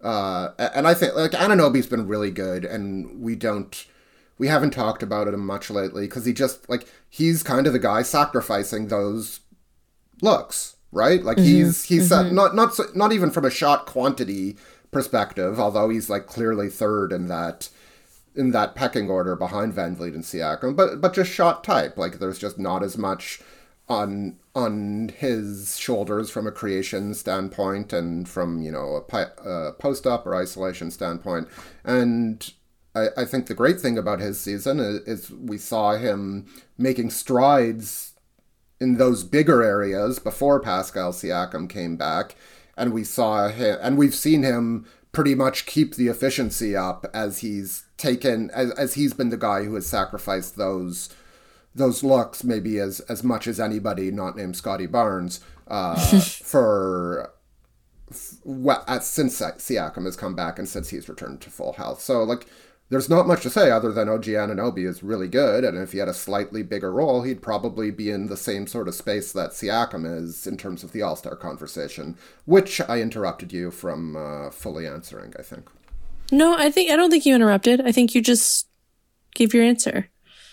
[0.00, 3.84] Uh, and I think like Anunoby's been really good, and we don't,
[4.38, 7.78] we haven't talked about it much lately because he just like he's kind of the
[7.78, 9.40] guy sacrificing those
[10.22, 11.22] looks, right?
[11.22, 14.56] Like he's he's uh, not not so, not even from a shot quantity
[14.90, 17.68] perspective, although he's like clearly third in that
[18.34, 21.98] in that pecking order behind VanVleet and Siakam, but but just shot type.
[21.98, 23.42] Like there's just not as much
[23.90, 29.72] on on his shoulders from a creation standpoint and from you know a pi- uh,
[29.72, 31.48] post up or isolation standpoint.
[31.84, 32.52] And
[32.94, 36.46] I, I think the great thing about his season is, is we saw him
[36.78, 38.14] making strides
[38.80, 42.36] in those bigger areas before Pascal Siakam came back,
[42.76, 47.38] and we saw him, and we've seen him pretty much keep the efficiency up as
[47.38, 51.08] he's taken as, as he's been the guy who has sacrificed those
[51.74, 57.32] those looks maybe as as much as anybody not named Scottie Barnes uh, for
[58.10, 62.00] f- well, at, since Siakam has come back and since he's returned to full health.
[62.00, 62.46] So like
[62.90, 65.98] there's not much to say other than OG Anunoby is really good, and if he
[65.98, 69.52] had a slightly bigger role, he'd probably be in the same sort of space that
[69.52, 74.50] Siakam is in terms of the All Star conversation, which I interrupted you from uh,
[74.50, 75.34] fully answering.
[75.38, 75.68] I think.
[76.32, 77.80] No, I think I don't think you interrupted.
[77.80, 78.66] I think you just
[79.36, 80.10] gave your answer.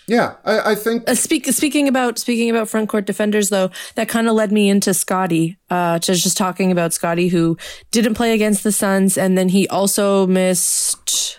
[0.08, 4.08] Yeah, I, I think Uh, speak, speaking about speaking about front court defenders, though, that
[4.08, 5.58] kind of led me into Scottie.
[5.68, 7.58] Uh, to just talking about Scottie, who
[7.90, 11.38] didn't play against the Suns, and then he also missed.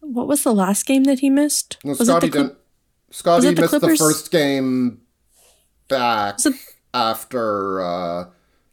[0.00, 1.76] What was the last game that he missed?
[1.84, 2.54] no, was Scottie didn't.
[3.10, 5.02] Scottie the missed the first game
[5.88, 6.54] back it-
[6.94, 7.82] after.
[7.82, 8.24] Uh,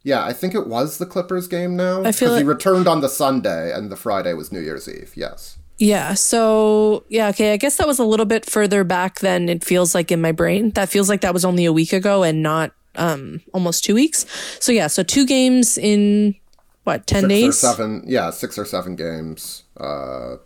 [0.03, 2.03] yeah, I think it was the Clippers game now.
[2.05, 5.11] I feel 'cause he returned on the Sunday, and the Friday was New Year's Eve.
[5.15, 5.56] Yes.
[5.79, 6.13] Yeah.
[6.15, 7.53] So yeah, okay.
[7.53, 10.31] I guess that was a little bit further back than it feels like in my
[10.31, 10.71] brain.
[10.71, 14.25] That feels like that was only a week ago and not um almost two weeks.
[14.59, 16.35] So yeah, so two games in
[16.83, 17.47] what ten six days?
[17.49, 20.37] or seven yeah six or seven games uh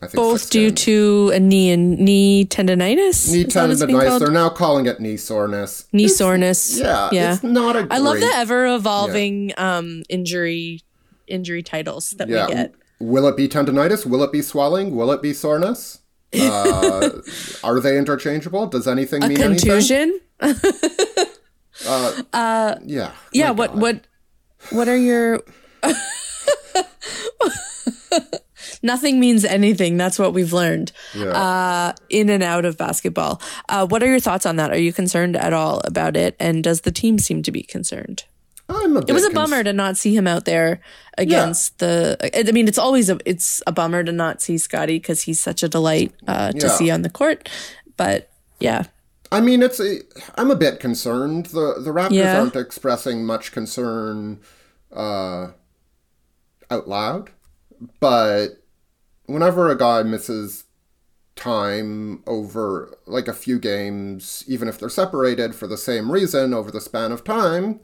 [0.00, 0.80] I think Both due games.
[0.84, 3.32] to a knee and knee tendonitis.
[3.32, 4.18] knee Is that what it's being tendonitis.
[4.20, 5.86] They're now calling it knee soreness.
[5.92, 6.78] knee It's- soreness.
[6.78, 7.34] Yeah, yeah.
[7.34, 7.88] it's not a.
[7.90, 10.82] I love the ever evolving um, injury
[11.26, 12.46] injury titles that Yeah.
[12.46, 12.74] we get.
[13.00, 14.04] Will it be tendonitis?
[14.06, 14.94] Will it be swelling?
[14.96, 15.98] Will it be soreness?
[16.34, 17.22] Uh,
[17.64, 18.66] are they interchangeable?
[18.66, 19.66] Does anything A mean anything?
[19.70, 20.20] contusion.
[22.84, 23.12] Yeah.
[23.32, 23.50] Yeah.
[23.52, 23.80] What God.
[23.80, 24.06] what
[24.70, 25.40] what are your
[28.82, 29.96] Nothing means anything.
[29.96, 31.28] That's what we've learned Yeah.
[31.30, 33.40] uh, in and out of basketball.
[33.68, 34.70] Uh, what are your thoughts on that?
[34.70, 36.36] Are you concerned at all about it?
[36.38, 38.24] And does the team seem to be concerned?
[38.68, 40.80] I'm a It was a bummer to not see him out there
[41.16, 42.16] against the.
[42.48, 45.62] I mean, it's always a it's a bummer to not see Scottie because he's such
[45.62, 46.72] a delight uh, to Yeah.
[46.72, 47.48] see on the court.
[47.96, 48.84] But yeah,
[49.32, 50.00] I mean, it's a,
[50.36, 51.46] I'm a bit concerned.
[51.46, 52.40] The the Raptors Yeah.
[52.40, 54.40] aren't expressing much concern
[54.92, 55.48] uh,
[56.70, 57.30] out loud,
[58.00, 58.62] but
[59.26, 60.64] whenever a guy misses
[61.36, 66.70] time over like a few games, even if they're separated for the same reason over
[66.70, 67.80] the span of time,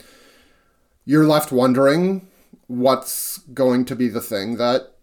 [1.05, 2.27] you're left wondering
[2.67, 4.95] what's going to be the thing that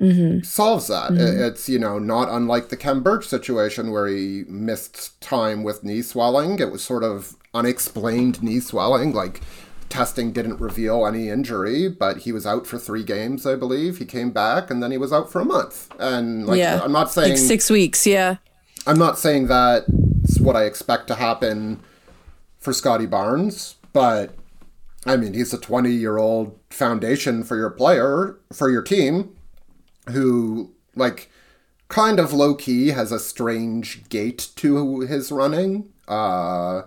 [0.00, 0.42] mm-hmm.
[0.42, 1.12] solves that.
[1.12, 1.42] It- mm-hmm.
[1.42, 6.02] It's, you know, not unlike the Khem Birch situation where he missed time with knee
[6.02, 6.58] swelling.
[6.58, 9.12] It was sort of unexplained knee swelling.
[9.12, 9.40] Like,
[9.88, 13.98] testing didn't reveal any injury, but he was out for three games, I believe.
[13.98, 15.92] He came back and then he was out for a month.
[15.98, 16.80] And, like, yeah.
[16.82, 17.30] I'm not saying.
[17.30, 18.06] like six weeks.
[18.06, 18.36] Yeah,
[18.86, 21.80] I'm not saying that's what I expect to happen
[22.58, 24.34] for Scottie Barnes, but
[25.06, 29.34] I mean, he's a 20 year old foundation for your player, for your team,
[30.10, 31.30] who, like,
[31.88, 36.82] kind of low key has a strange gait to his running, uh,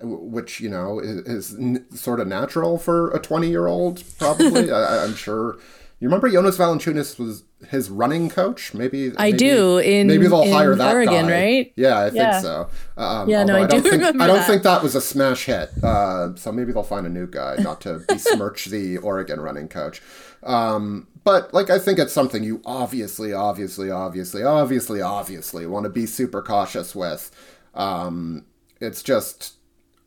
[0.00, 1.20] which, you know, is,
[1.52, 4.70] is n- sort of natural for a 20 year old, probably.
[4.72, 5.56] I, I'm sure.
[5.98, 8.74] You remember Jonas Valanciunas was his running coach?
[8.74, 11.32] Maybe I maybe- do, in- maybe they'll in hire that Oregon, guy.
[11.32, 11.72] right?
[11.76, 12.40] Yeah, I think Yeah.
[12.40, 12.68] so.
[12.96, 14.46] Um, Yeah, no, although I do don't think, remember I don't that.
[14.46, 15.70] think that was a smash hit.
[15.82, 20.02] Uh, so maybe they'll find a new guy, not to besmirch the Oregon running coach.
[20.42, 25.90] Um, but like, I think it's something you obviously, obviously, obviously, obviously, obviously want to
[25.90, 27.30] be super cautious with.
[27.74, 28.44] Um,
[28.80, 29.54] it's just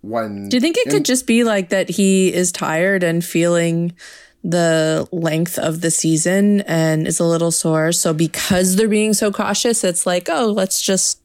[0.01, 3.93] when Do you think it could just be like that he is tired and feeling
[4.43, 7.91] the length of the season and is a little sore?
[7.91, 11.21] So because they're being so cautious, it's like, oh, let's just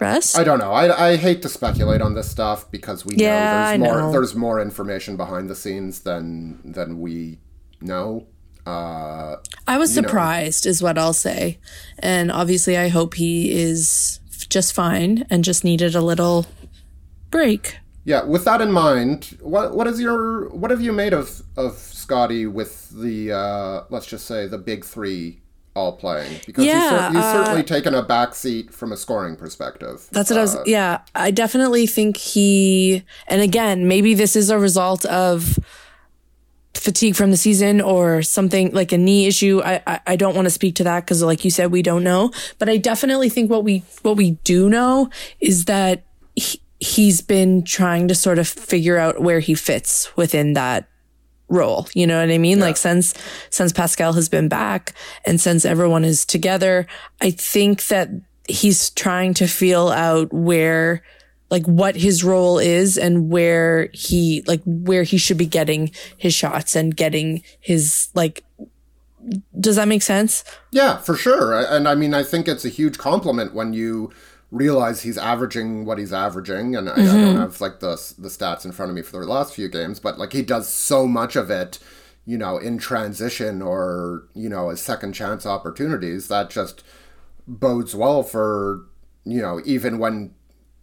[0.00, 0.38] rest.
[0.38, 0.72] I don't know.
[0.72, 4.12] I, I hate to speculate on this stuff because we Yeah, know there's more know.
[4.12, 7.38] there's more information behind the scenes than than we
[7.80, 8.26] know.
[8.66, 9.36] Uh,
[9.68, 10.08] I was you know.
[10.08, 11.58] surprised, is what I'll say.
[12.00, 14.18] And obviously, I hope he is
[14.48, 16.46] just fine and just needed a little
[17.30, 17.78] break.
[18.06, 21.72] Yeah, with that in mind, what what is your what have you made of of
[21.76, 25.40] Scottie with the uh, let's just say the big three
[25.74, 28.96] all playing because he's, Yeah, cer- he's uh, certainly taken a back seat from a
[28.96, 30.06] scoring perspective.
[30.12, 30.56] That's what I Uh, was.
[30.66, 33.02] Yeah, I definitely think he.
[33.26, 35.58] And again, maybe this is a result of
[36.74, 39.60] fatigue from the season or something like a knee issue.
[39.64, 42.04] I I, I don't want to speak to that because, like you said, we don't
[42.04, 42.30] know.
[42.58, 46.04] But I definitely think what we what we do know is that
[46.80, 50.88] he's been trying to sort of figure out where he fits within that
[51.48, 51.86] role.
[51.94, 52.60] You know what I mean?
[52.60, 53.14] Like since
[53.50, 56.86] since Pascal has been back and since everyone is together,
[57.20, 58.10] I think that
[58.48, 61.02] he's trying to feel out where
[61.50, 66.34] like what his role is and where he like where he should be getting his
[66.34, 68.44] shots and getting his like
[69.58, 70.44] does that make sense?
[70.70, 71.58] Yeah, for sure.
[71.60, 74.12] And I mean, I think it's a huge compliment when you
[74.50, 76.76] realize he's averaging what he's averaging.
[76.76, 77.20] And I, I Mm-hmm.
[77.20, 80.00] don't have like the the stats in front of me for the last few games,
[80.00, 81.78] but like he does so much of it,
[82.24, 86.84] you know, in transition or you know, as second chance opportunities that just
[87.46, 88.82] bodes well for
[89.24, 90.34] you know even when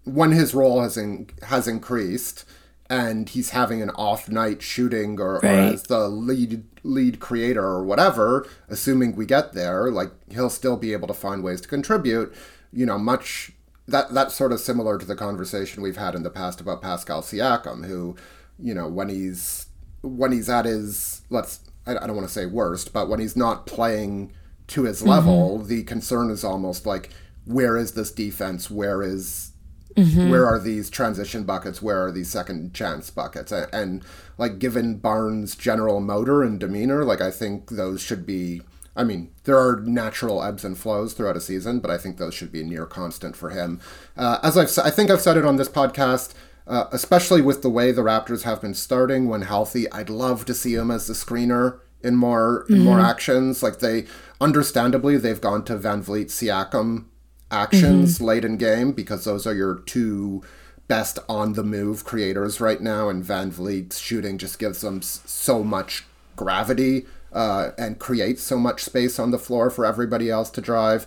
[0.06, 2.46] when his role has in, has increased
[2.90, 7.84] and he's having an off night shooting or, or as the lead lead creator or
[7.84, 12.34] whatever assuming we get there like he'll still be able to find ways to contribute
[12.74, 13.52] you know much
[13.88, 17.22] that that's sort of similar to the conversation we've had in the past about Pascal
[17.22, 18.16] Siakam who
[18.60, 19.68] you know when he's
[20.02, 23.66] when he's at his let's I, don't want to say worst but when he's not
[23.66, 24.32] playing
[24.68, 25.10] to his mm-hmm.
[25.10, 27.10] level the concern is almost like
[27.46, 28.72] where is this defense?
[28.72, 29.52] Where is
[29.96, 30.30] mm-hmm.
[30.30, 31.82] where are these transition buckets?
[31.82, 33.52] Where are these second chance buckets?
[33.52, 34.04] And, and
[34.38, 38.62] like given barnes general motor and demeanor like i think those should be
[38.96, 42.34] i mean there are natural ebbs and flows throughout a season but i think those
[42.34, 43.80] should be near constant for him.
[44.18, 46.34] Uh, as i've i think i've said it on this podcast
[46.66, 50.54] uh, especially with the way the raptors have been starting when healthy i'd love to
[50.54, 53.64] see him as the screener in more in more actions.
[53.64, 54.06] Like they
[54.42, 57.06] understandably they've gone to VanVleet Siakam
[57.50, 60.44] actions late in game because those are your two
[60.90, 65.64] best on the move creators right now, and VanVleet's shooting just gives them s- so
[65.64, 66.04] much
[66.36, 71.06] gravity uh, and creates so much space on the floor for everybody else to drive.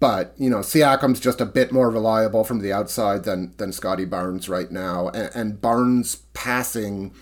[0.00, 4.06] But you know, Siakam's just a bit more reliable from the outside than than Scottie
[4.06, 7.12] Barnes right now, and, and Barnes' passing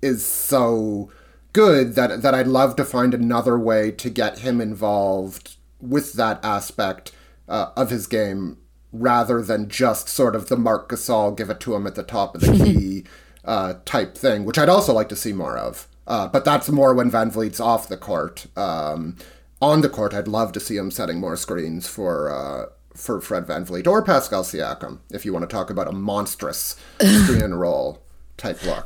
[0.00, 1.10] is so
[1.52, 6.44] good that that I'd love to find another way to get him involved with that
[6.44, 7.12] aspect
[7.48, 8.58] uh, of his game
[8.92, 12.34] rather than just sort of the Marc Gasol give it to him at the top
[12.34, 13.04] of the key
[13.44, 15.88] uh, type thing, which I'd also like to see more of.
[16.08, 18.46] Uh, but that's more when VanVleet's off the court.
[18.56, 19.16] Um,
[19.60, 23.46] on the court, I'd love to see him setting more screens for uh, for Fred
[23.46, 28.02] VanVleet or Pascal Siakam, if you want to talk about a monstrous screen and roll
[28.36, 28.84] type look.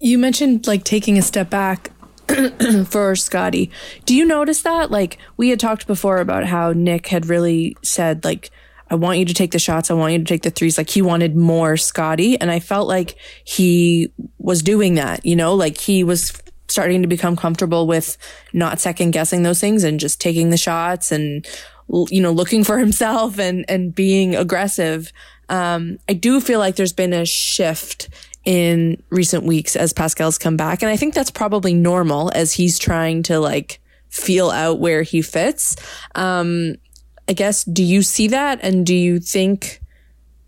[0.00, 1.92] You mentioned like taking a step back
[2.86, 3.70] for Scottie.
[4.06, 4.90] Do you notice that?
[4.90, 8.50] Like we had talked before about how Nick had really said like
[8.90, 10.76] I want you to take the shots, I want you to take the threes.
[10.76, 15.54] Like he wanted more Scottie and I felt like he was doing that, you know,
[15.54, 16.32] like he was
[16.68, 18.16] starting to become comfortable with
[18.52, 21.46] not second guessing those things and just taking the shots and
[22.10, 25.12] you know looking for himself and and being aggressive.
[25.48, 28.08] Um I do feel like there's been a shift
[28.44, 30.82] in recent weeks as Pascal's come back.
[30.82, 35.22] And I think that's probably normal as he's trying to like feel out where he
[35.22, 35.76] fits.
[36.14, 36.76] Um,
[37.30, 38.58] I guess, do you see that?
[38.60, 39.80] And do you think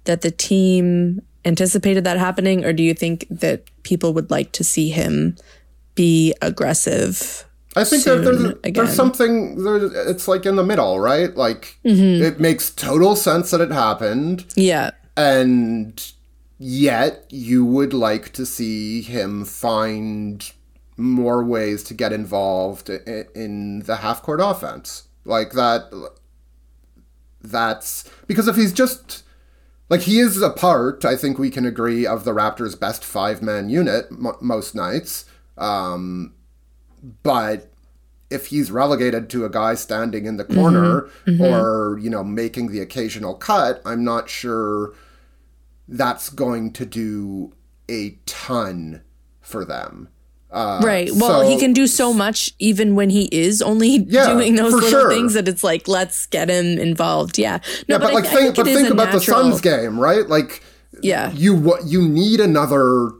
[0.05, 2.65] that the team anticipated that happening?
[2.65, 5.37] Or do you think that people would like to see him
[5.95, 7.47] be aggressive?
[7.77, 11.35] I think that there's, there's something, there's, it's like in the middle, right?
[11.37, 12.23] Like, mm-hmm.
[12.23, 14.45] it makes total sense that it happened.
[14.57, 14.91] Yeah.
[15.17, 16.13] and
[16.59, 20.53] yet you would like to see him find
[20.97, 25.91] more ways to get involved in the half court offense like that
[27.43, 29.25] that's because if he's just
[29.89, 33.43] like he is a part i think we can agree of the raptors best five
[33.43, 35.25] man unit m- most nights.
[35.59, 36.35] Um
[37.23, 37.71] but
[38.31, 41.09] if he's relegated to a guy standing in the corner
[41.41, 44.95] or you know making the occasional cut i'm not sure
[45.89, 47.53] that's going to do
[47.91, 49.03] a ton
[49.41, 50.09] for them.
[50.53, 51.11] Uh, Right.
[51.15, 54.73] Well, so- he can do so much even when he is only Yeah, doing those
[54.75, 55.11] little sure.
[55.11, 57.39] things that it's like, let's get him involved.
[57.39, 57.59] Yeah.
[57.89, 60.27] No, Yeah, but, I- like I think, but think a about the Suns game, right?
[60.29, 60.63] Like
[61.03, 61.33] Yeah.
[61.33, 63.11] you what you need another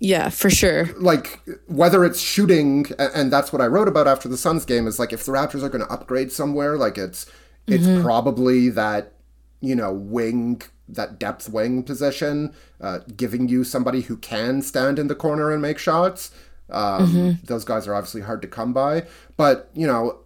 [0.00, 0.90] Yeah, for sure.
[0.98, 4.98] like whether it's shooting and that's what I wrote about after the Suns game is
[4.98, 7.24] like if the Raptors are going to upgrade somewhere like it's
[7.66, 8.02] it's Mm-hmm.
[8.02, 9.12] probably that
[9.60, 15.06] you know wing that depth wing position uh, giving you somebody who can stand in
[15.06, 16.32] the corner and make shots
[16.72, 17.44] um, Mm-hmm.
[17.46, 19.04] those guys are obviously hard to come by
[19.36, 20.18] but you know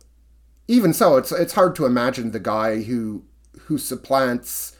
[0.68, 3.22] even so it's it's hard to imagine the guy who
[3.66, 4.72] who supplants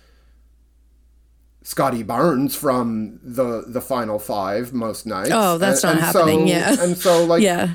[1.62, 5.30] Scottie Barnes from the the final five most nights.
[5.32, 6.76] Oh, that's And- not and so- happening, yeah.
[6.80, 7.70] and so like, Yeah.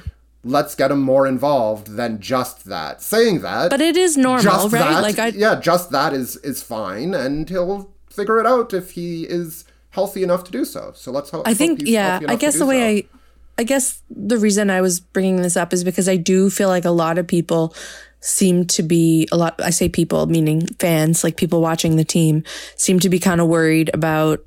[0.45, 3.01] let's get him more involved than just that.
[3.01, 4.79] Saying that, But it is normal, just right?
[4.79, 8.91] that, like I yeah, just that is is fine, and he'll figure it out if
[8.91, 10.93] he is healthy enough to do so.
[10.95, 11.45] So let's hope.
[11.45, 13.03] I think yeah, I guess the way I
[13.57, 16.85] I guess the reason I was bringing this up is because I do feel like
[16.85, 17.75] a lot of people
[18.21, 22.43] seem to be a lot I say people meaning fans, like people watching the team
[22.75, 24.45] seem to be kind of worried about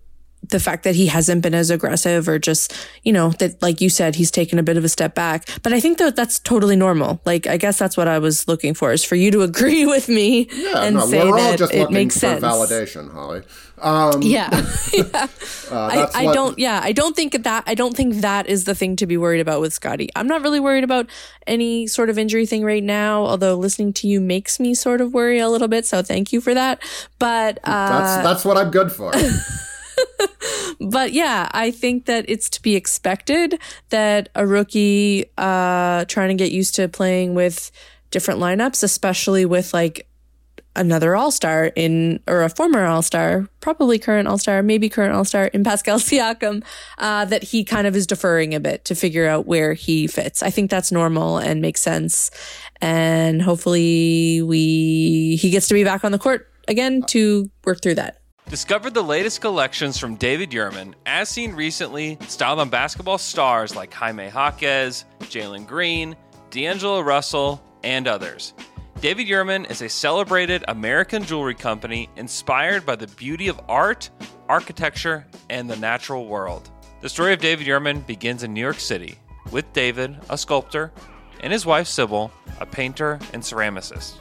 [0.48, 3.88] the fact that he hasn't been as aggressive or just, you know, that like you
[3.88, 5.48] said he's taken a bit of a step back.
[5.62, 7.20] But I think that that's totally normal.
[7.24, 10.08] Like I guess that's what I was looking for is for you to agree with
[10.08, 12.44] me yeah, and no, say we're all that just it makes for sense.
[12.44, 13.42] validation, Holly.
[13.78, 14.48] Um, Yeah.
[14.92, 15.02] yeah.
[15.70, 18.64] uh, I, I what- don't yeah, I don't think that I don't think that is
[18.64, 20.08] the thing to be worried about with Scottie.
[20.14, 21.06] I'm not really worried about
[21.46, 25.12] any sort of injury thing right now, although listening to you makes me sort of
[25.12, 26.80] worry a little bit, so thank you for that.
[27.18, 29.12] But uh That's that's what I'm good for.
[30.80, 33.58] but yeah, I think that it's to be expected
[33.90, 37.70] that a rookie uh trying to get used to playing with
[38.10, 40.08] different lineups, especially with like
[40.76, 45.98] another all-star in or a former all-star, probably current all-star, maybe current all-star in Pascal
[46.00, 46.64] Siakam,
[46.98, 50.42] uh, that he kind of is deferring a bit to figure out where he fits.
[50.42, 52.30] I think that's normal and makes sense.
[52.80, 57.96] And hopefully we he gets to be back on the court again to work through
[57.96, 58.23] that.
[58.54, 63.92] Discover the latest collections from David Yurman, as seen recently, styled on basketball stars like
[63.92, 66.14] Jaime Jaquez, Jalen Green,
[66.50, 68.54] D'Angelo Russell, and others.
[69.00, 74.08] David Yurman is a celebrated American jewelry company inspired by the beauty of art,
[74.48, 76.70] architecture, and the natural world.
[77.00, 79.18] The story of David Yurman begins in New York City
[79.50, 80.92] with David, a sculptor,
[81.40, 82.30] and his wife Sybil,
[82.60, 84.20] a painter and ceramicist.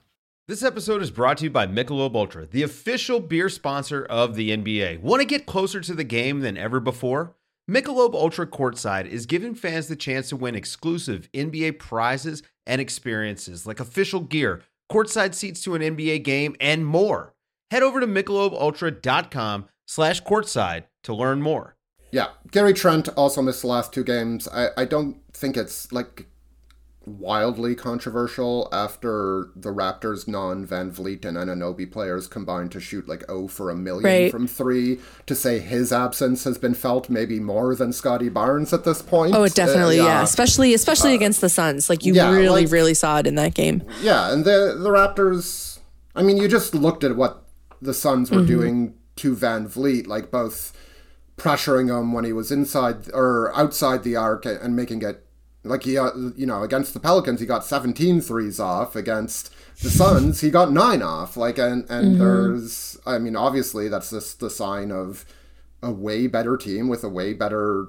[0.47, 4.49] This episode is brought to you by Michelob Ultra, the official beer sponsor of the
[4.49, 4.99] NBA.
[4.99, 7.35] Want to get closer to the game than ever before?
[7.69, 13.67] Michelob Ultra Courtside is giving fans the chance to win exclusive NBA prizes and experiences
[13.67, 17.35] like official gear, courtside seats to an NBA game, and more.
[17.69, 21.77] Head over to michelobultra.com slash courtside to learn more.
[22.11, 24.47] Yeah, Gary Trent also missed the last two games.
[24.47, 26.27] I, I don't think it's like
[27.05, 33.47] wildly controversial after the Raptors non VanVleet and Anunoby players combined to shoot like 0
[33.47, 34.31] for a million Right.
[34.31, 38.83] from three to say his absence has been felt maybe more than Scottie Barnes at
[38.83, 39.33] this point.
[39.35, 40.23] Oh, it definitely, Uh, yeah.
[40.23, 41.89] Especially, especially against the Suns.
[41.89, 43.81] Like you yeah, really, like- really saw it in that game.
[44.03, 45.79] Yeah, and the the Raptors.
[46.15, 47.43] I mean, you just looked at what
[47.81, 50.71] the Suns were doing to VanVleet, like both
[51.37, 55.25] pressuring him when he was inside or outside the arc and making it
[55.63, 58.95] like he, uh, you know, against the Pelicans he got 17 threes off.
[58.95, 61.37] Against the Suns he got nine off.
[61.37, 65.25] Like, and and there's, I mean, obviously that's just the sign of
[65.83, 67.87] a way better team with a way better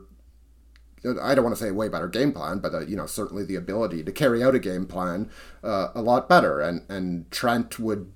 [1.21, 3.57] I don't want to say way better game plan, but uh, you know certainly the
[3.57, 5.31] ability to carry out a game plan
[5.65, 6.61] uh, a lot better.
[6.61, 8.13] And and Trent would,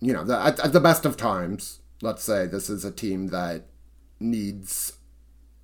[0.00, 3.66] you know, at, at the best of times, let's say this is a team that
[4.20, 4.94] needs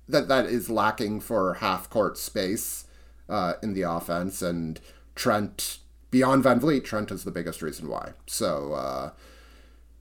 [0.07, 2.85] that that is lacking for half court space
[3.29, 4.79] uh, in the offense, and
[5.15, 5.79] Trent
[6.11, 8.13] beyond VanVleet, Trent is the biggest reason why.
[8.27, 8.73] So.
[8.73, 9.11] Uh,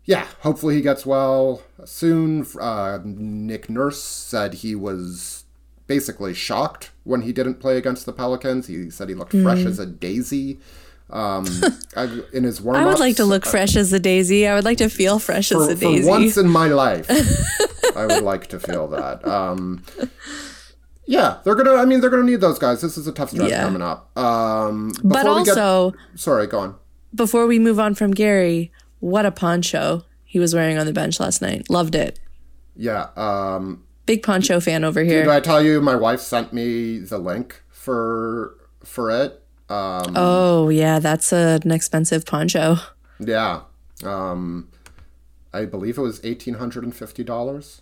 [0.05, 2.47] yeah, hopefully he gets well soon.
[2.59, 5.45] Uh, Nick Nurse said he was
[5.87, 8.69] basically shocked when he didn't play against the Pelicans.
[8.69, 10.61] He said he looked fresh as a daisy
[11.11, 11.47] um,
[11.97, 14.47] I- in his warm I would like to look fresh as a daisy.
[14.47, 16.09] I would like to feel fresh as for, a for daisy.
[16.09, 17.07] once in my life.
[17.97, 19.27] I would like to feel that.
[19.27, 19.83] Um,
[21.09, 21.73] yeah, they're gonna.
[21.75, 22.81] I mean, they're gonna need those guys.
[22.83, 23.63] This is a tough stretch Yeah.
[23.65, 24.17] coming up.
[24.17, 26.75] Um, but we get- also, sorry, go on.
[27.15, 31.19] before we move on from Gary, what a poncho he was wearing on the bench
[31.19, 31.69] last night.
[31.71, 32.21] Loved it.
[32.77, 33.09] Yeah.
[33.17, 35.23] Um, Big poncho fan over here.
[35.25, 38.55] did I tell you my wife sent me the link for
[38.85, 39.43] for it?
[39.71, 42.77] Um, Oh yeah, that's a, an expensive poncho.
[43.19, 43.63] Yeah.
[44.05, 44.69] Um,
[45.53, 47.81] I believe it was eighteen hundred and fifty dollars.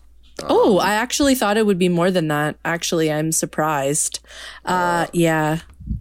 [0.48, 2.56] Oh, I actually thought it would be more than that.
[2.64, 4.20] Actually, I'm surprised.
[4.64, 5.60] Uh, yeah,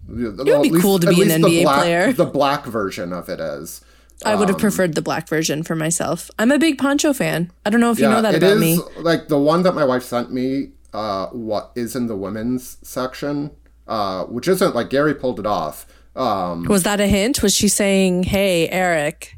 [0.09, 2.13] It would be cool to be an NBA black, player.
[2.13, 3.81] The black version of it is.
[4.25, 6.29] I would Um, have preferred the black version for myself.
[6.39, 7.51] I'm a big poncho fan.
[7.65, 8.79] I don't know if you know that it about is me.
[8.97, 10.69] like the one that my wife sent me.
[10.93, 13.51] Uh, what is in the women's section?
[13.87, 15.85] Uh, which isn't like Gary pulled it off.
[16.15, 17.43] Um, Was that a hint?
[17.43, 19.37] Was she saying, "Hey, Eric,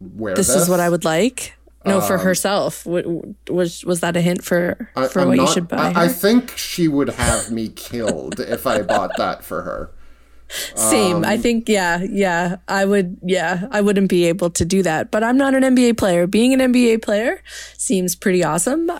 [0.00, 1.54] where this is what I would like"?
[1.86, 2.84] No, for herself.
[2.86, 5.92] Was was that a hint for Um, I- for I'm what you should buy?
[5.94, 9.90] I, I think she would have me killed if I bought that for her.
[10.74, 11.16] Same.
[11.16, 12.56] um, I think, yeah, yeah.
[12.68, 15.10] I would, yeah, I wouldn't be able to do that.
[15.10, 16.26] But I'm not an NBA player.
[16.26, 17.42] Being an NBA player
[17.76, 18.90] seems pretty awesome.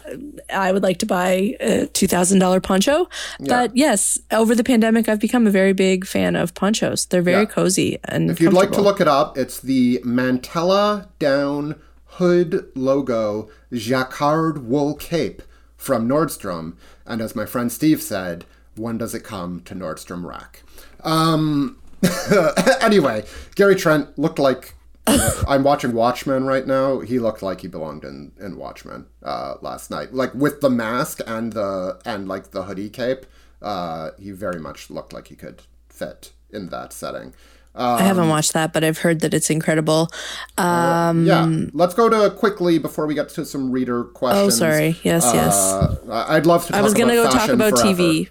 [0.53, 3.09] I would like to buy a $2,000 poncho.
[3.41, 7.07] But yes, over the pandemic, I've become a very big fan of ponchos.
[7.07, 7.47] They're very Yeah.
[7.47, 11.77] cozy and If you'd like to look it up, it's the Mantella down
[12.19, 15.43] hood logo jacquard wool cape
[15.77, 16.77] from Nordstrom.
[17.07, 18.45] And as my friend Steve said,
[18.77, 20.63] when does it come to Nordstrom Rack?
[21.03, 21.79] Um,
[22.81, 24.75] anyway, Gary Trent looked like.
[25.49, 27.01] I'm watching Watchmen right now.
[27.01, 31.21] He looked like he belonged in in Watchmen uh, last night, like with the mask
[31.27, 33.25] and the and like the hoodie cape.
[33.63, 37.33] Uh, he very much looked like he could fit in that setting.
[37.79, 40.09] I haven't watched that, but I've heard that it's incredible.
[40.57, 44.47] Um, yeah, let's go to quickly before we get to some reader questions.
[44.55, 44.97] oh, sorry.
[45.03, 45.55] Yes, yes.
[45.57, 45.97] Uh,
[46.29, 46.73] I'd love to.
[46.73, 47.89] Talk I was going to go talk about forever.
[48.03, 48.29] TV.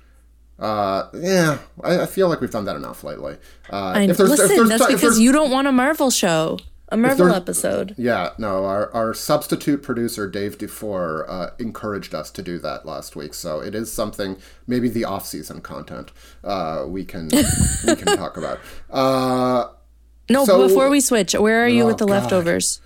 [0.60, 3.38] Uh, yeah, I, I feel like we've done that enough lately.
[3.72, 6.10] Uh, I, if there's- if listen, there's that's if because you don't want a Marvel
[6.10, 6.58] show,
[6.90, 7.94] a Marvel episode.
[7.98, 13.16] Yeah, no, our, our substitute producer, Dave Dufour, uh, encouraged us to do that last
[13.16, 13.34] week.
[13.34, 16.12] So it is something, maybe the off season content,
[16.44, 17.28] uh, we can
[17.86, 18.60] we can talk about.
[18.90, 19.70] Uh,
[20.30, 22.14] No, So- before we switch, where are you Oh, with the God.
[22.24, 22.82] leftovers?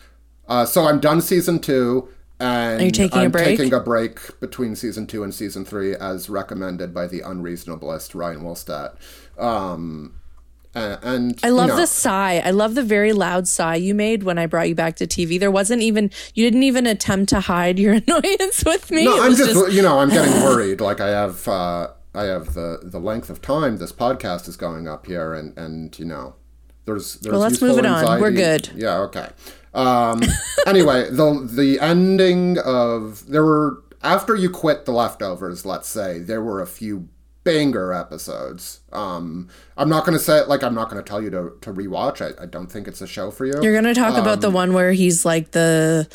[0.48, 2.08] uh, so I'm done season two.
[2.40, 3.46] And Are you taking a I'm break?
[3.58, 8.42] taking a break between season two and season three, as recommended by the unreasonablest Ryan
[8.42, 8.96] Wolstat.
[9.38, 10.16] Um,
[10.74, 12.42] Uh, and I love you know, the sigh.
[12.44, 15.40] I love the very loud sigh you made when I brought you back to TV.
[15.40, 19.06] There wasn't even you didn't even attempt to hide your annoyance with me.
[19.06, 20.80] No, I'm was just, you know I'm getting worried.
[20.80, 24.88] Like I have uh, I have the the length of time this podcast is going
[24.88, 26.36] up here, and and you know
[26.86, 28.22] there's there's Well, let's move it on.
[28.22, 28.70] We're good.
[28.76, 29.00] Yeah.
[29.00, 29.28] Okay.
[29.74, 30.22] Um,
[30.68, 35.66] anyway, the the ending of there were after you quit the leftovers.
[35.66, 37.10] Let's say there were a few
[37.44, 38.82] banger episodes.
[38.92, 41.74] Um, I'm not going to say like I'm not going to tell you to to
[41.74, 42.22] rewatch.
[42.22, 43.54] I, I don't think it's a show for you.
[43.62, 46.08] You're gonna talk about the Um, one where he's like the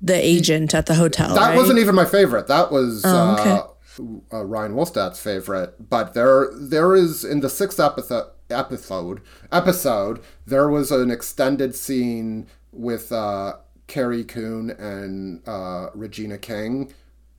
[0.00, 1.34] the agent at the hotel.
[1.34, 1.56] That right?
[1.56, 2.46] wasn't even my favorite.
[2.48, 3.50] That was Oh, okay.
[3.50, 5.88] uh, uh, Ryan Wolstat's favorite.
[5.90, 12.46] But there, there is in the sixth episode, episode, episode, there was an extended scene
[12.72, 13.54] with uh,
[13.86, 16.92] Carrie Coon and uh, Regina King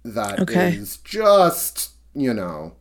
[0.03, 0.79] that is Okay.
[1.03, 2.75] just you know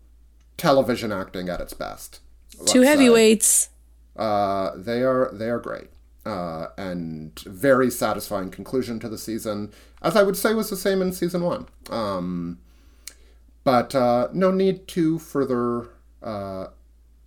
[0.57, 2.20] television acting at its best.
[2.66, 3.70] two heavyweights.
[4.16, 5.89] Uh, they are they are great.
[6.24, 9.72] Uh, and very satisfying conclusion to the season,
[10.03, 11.66] as I would say was the same in season one.
[11.91, 12.61] Um,
[13.64, 15.89] but uh, no need to further
[16.22, 16.68] uh,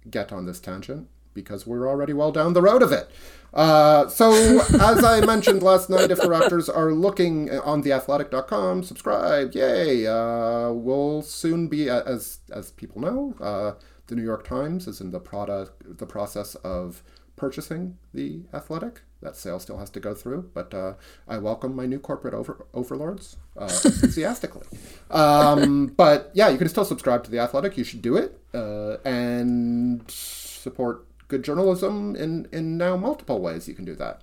[0.09, 3.11] get on this tangent because we're already well down the road of it.
[3.53, 4.31] Uh, so,
[4.81, 10.07] as I mentioned last night, if the Raptors are looking on theathletic.com, subscribe, yay!
[10.07, 15.11] Uh, we'll soon be, as as people know, uh, the New York Times is in
[15.11, 17.03] the product the process of
[17.35, 19.01] purchasing the Athletic.
[19.21, 20.93] That sale still has to go through, but uh,
[21.27, 24.67] I welcome my new corporate over- overlords uh, enthusiastically.
[25.09, 27.77] um, but yeah, you can still subscribe to the Athletic.
[27.77, 33.67] You should do it uh, and support good journalism in in now multiple ways.
[33.67, 34.21] You can do that.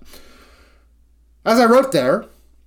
[1.45, 2.25] As I wrote there,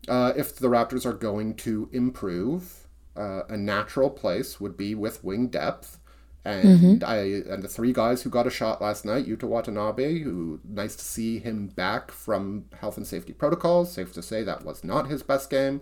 [0.08, 5.24] uh, if the Raptors are going to improve, uh, a natural place would be with
[5.24, 5.98] wing depth.
[6.44, 7.16] And I
[7.50, 11.04] and the three guys who got a shot last night, Yuta Watanabe, who nice to
[11.04, 13.92] see him back from health and safety protocols.
[13.92, 15.80] Safe to say that was not his best game.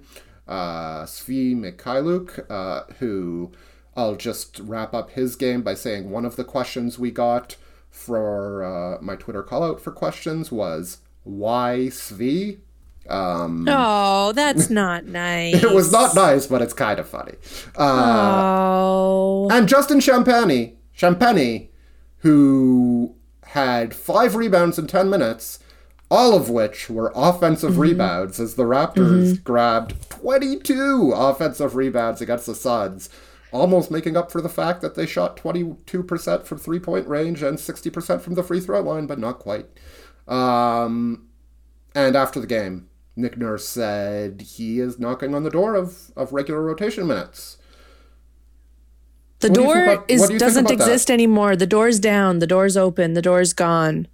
[0.49, 3.53] Uh, Svi Mykhailiuk, uh, who
[3.95, 7.57] I'll just wrap up his game by saying one of the questions we got
[7.95, 12.59] for uh, my Twitter call out for questions was why Svi?
[13.09, 15.63] Um, Oh, that's not nice.
[15.63, 17.35] it was not nice, but it's kind of funny.
[17.77, 21.69] Uh, Oh, and Justin Champagnie, Champagnie,
[22.19, 23.15] who
[23.45, 25.61] had five rebounds in 10 minutes,
[26.11, 32.55] all of which were offensive rebounds, as the Raptors grabbed 22 offensive rebounds against the
[32.55, 33.09] Suns,
[33.55, 37.57] almost making up for the fact that they shot 22% from three point range and
[37.57, 39.67] 60% from the free throw line, but not quite.
[40.29, 41.29] Um,
[41.95, 46.33] and after the game, Nick Nurse said he is knocking on the door of, of
[46.33, 47.57] regular rotation minutes.
[49.39, 50.85] the What do door about- is do doesn't about that?
[50.85, 51.55] exist anymore.
[51.55, 52.41] The door's down.
[52.41, 53.15] The door's open.
[53.15, 54.09] The door's gone.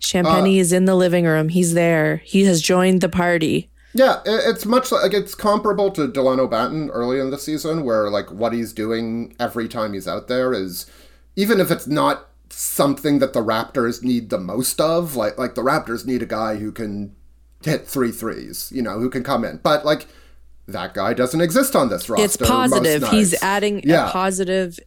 [0.00, 1.50] Champagnie Uh, is in the living room.
[1.50, 2.22] He's there.
[2.24, 3.68] He has joined the party.
[3.92, 8.30] Yeah, it's much like it's comparable to Delano Banton early in the season, where like
[8.30, 10.86] what he's doing every time he's out there is,
[11.36, 15.62] even if it's not something that the Raptors need the most of, like like the
[15.62, 17.14] Raptors need a guy who can
[17.64, 20.06] hit three threes, you know, who can come in, but like
[20.68, 22.24] that guy doesn't exist on this roster.
[22.24, 23.08] It's positive.
[23.08, 24.08] He's adding Yeah.
[24.08, 24.78] a positive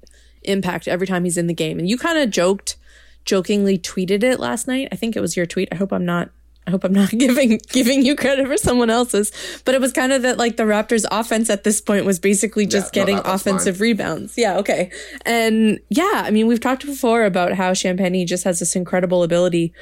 [0.43, 1.78] impact every time he's in the game.
[1.78, 2.78] And you kind of joked,
[3.26, 4.88] jokingly tweeted it last night.
[4.93, 5.68] I think it was your tweet.
[5.74, 6.30] I hope I'm not.
[6.66, 9.32] I hope I'm not giving giving you credit for someone else's,
[9.66, 12.66] but it was kind of that like the Raptors' offense at this point was basically
[12.66, 14.36] just no, getting that was offensive rebounds.
[14.38, 14.91] Yeah, okay,
[15.26, 19.74] and yeah, I mean we've talked before about how Champagnie just has this incredible ability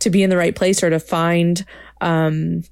[0.00, 1.64] to be in the right place or to find
[2.00, 2.62] um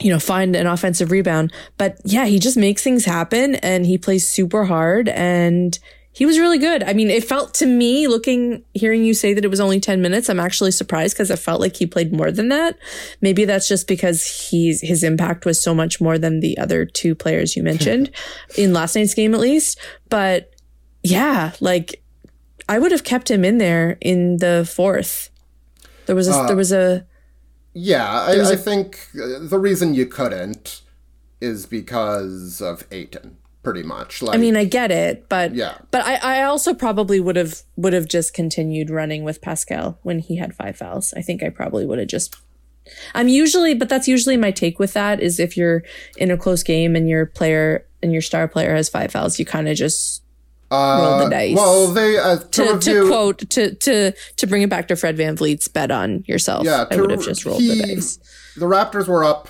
[0.00, 1.52] you know find an offensive rebound.
[1.76, 5.78] But yeah he just makes things happen and he plays super hard and
[6.12, 6.82] he was really good.
[6.82, 10.02] I mean it felt to me looking hearing you say that it was only 10
[10.02, 12.78] minutes i'm actually surprised because it felt like he played more than that.
[13.20, 17.14] Maybe that's just because he's his impact was so much more than the other two
[17.14, 18.10] players you mentioned
[18.56, 19.78] in last night's game at least.
[20.08, 20.50] But
[21.02, 22.00] yeah like
[22.68, 25.30] i would have kept him in there in the fourth.
[26.06, 27.06] There was a there was a
[27.74, 30.82] Yeah, I, I think uh, the reason you couldn't
[31.40, 34.22] is because of Ayton, pretty much.
[34.22, 35.78] Like, I mean, I get it, but Yeah.
[35.90, 40.18] but I, I also probably would have would have just continued running with Pascal when
[40.18, 41.12] he had five fouls.
[41.16, 42.36] I think I probably would have just.
[43.14, 45.84] I'm usually, but that's usually my take with that is if you're
[46.16, 49.44] in a close game and your player and your star player has five fouls, you
[49.44, 50.22] kind of just
[50.72, 51.54] roll the dice.
[51.54, 54.96] well, they uh, to, to, review, to quote to to to bring it back to
[54.96, 56.64] Fred VanVleet's bet on yourself.
[56.64, 58.18] Yeah, I would have just rolled he- the dice.
[58.56, 59.48] The Raptors were up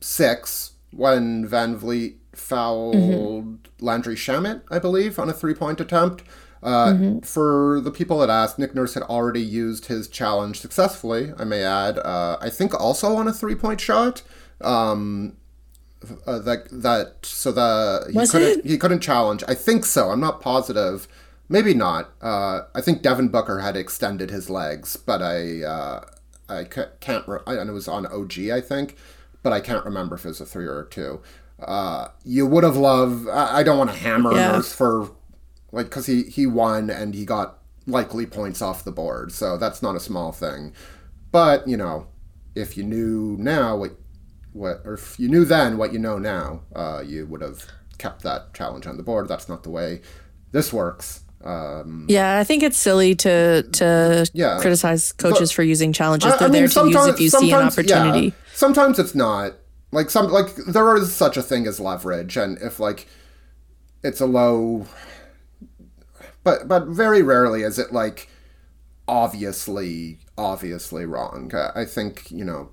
[0.00, 2.14] six when VanVleet
[2.46, 3.84] fouled Mm-hmm.
[3.84, 6.22] Landry Shamet, I believe, on a three point attempt.
[6.62, 7.18] Uh, mm-hmm.
[7.20, 11.62] For the people that asked, Nick Nurse had already used his challenge successfully, I may
[11.62, 11.98] add.
[11.98, 14.22] Uh, I think also on a three point shot.
[14.60, 15.36] Um,
[16.26, 18.66] uh, that that so the he Was couldn't it?
[18.66, 19.42] he couldn't challenge.
[19.48, 20.10] I think so.
[20.10, 21.08] I'm not positive.
[21.48, 22.12] Maybe not.
[22.20, 26.04] Uh, I think Devin Booker had extended his legs, but I uh,
[26.48, 27.26] I can't.
[27.28, 28.96] Re- and it was on OG, I think,
[29.42, 31.20] but I can't remember if it was a three or a two.
[31.60, 33.28] Uh, you would have loved.
[33.28, 34.52] I, I don't want to hammer Yeah.
[34.52, 35.10] Nurse for
[35.72, 39.82] like because he he won and he got likely points off the board, so that's
[39.82, 40.72] not a small thing.
[41.32, 42.08] But you know,
[42.54, 43.92] if you knew now what
[44.52, 47.64] what or if you knew then what you know now, uh, you would have
[47.98, 49.28] kept that challenge on the board.
[49.28, 50.02] That's not the way
[50.52, 51.20] this works.
[51.44, 54.58] Um, Yeah, I think it's silly to to Yeah.
[54.60, 56.32] criticize coaches So- for using challenges.
[56.38, 57.96] They're I mean, there to use if you see an sometimes- yeah.
[57.98, 58.34] opportunity.
[58.54, 59.52] sometimes it's not
[59.96, 63.08] like some like there is such a thing as leverage, and if like
[64.04, 64.86] it's a low,
[66.44, 68.28] but but very rarely is it like
[69.08, 71.50] obviously obviously wrong.
[71.54, 72.72] I I think you know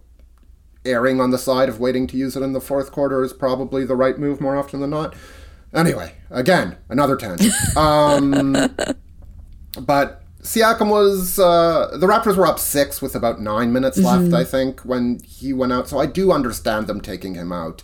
[0.84, 3.86] erring on the side of waiting to use it in the fourth quarter is probably
[3.86, 5.16] the right move more often than not.
[5.74, 7.54] Anyway, again, another tangent.
[7.78, 8.76] Um,
[9.80, 14.44] but Siakam was uh, the Raptors were up six with about nine minutes left, I
[14.44, 15.88] think, when he went out.
[15.88, 17.82] So I do understand them taking him out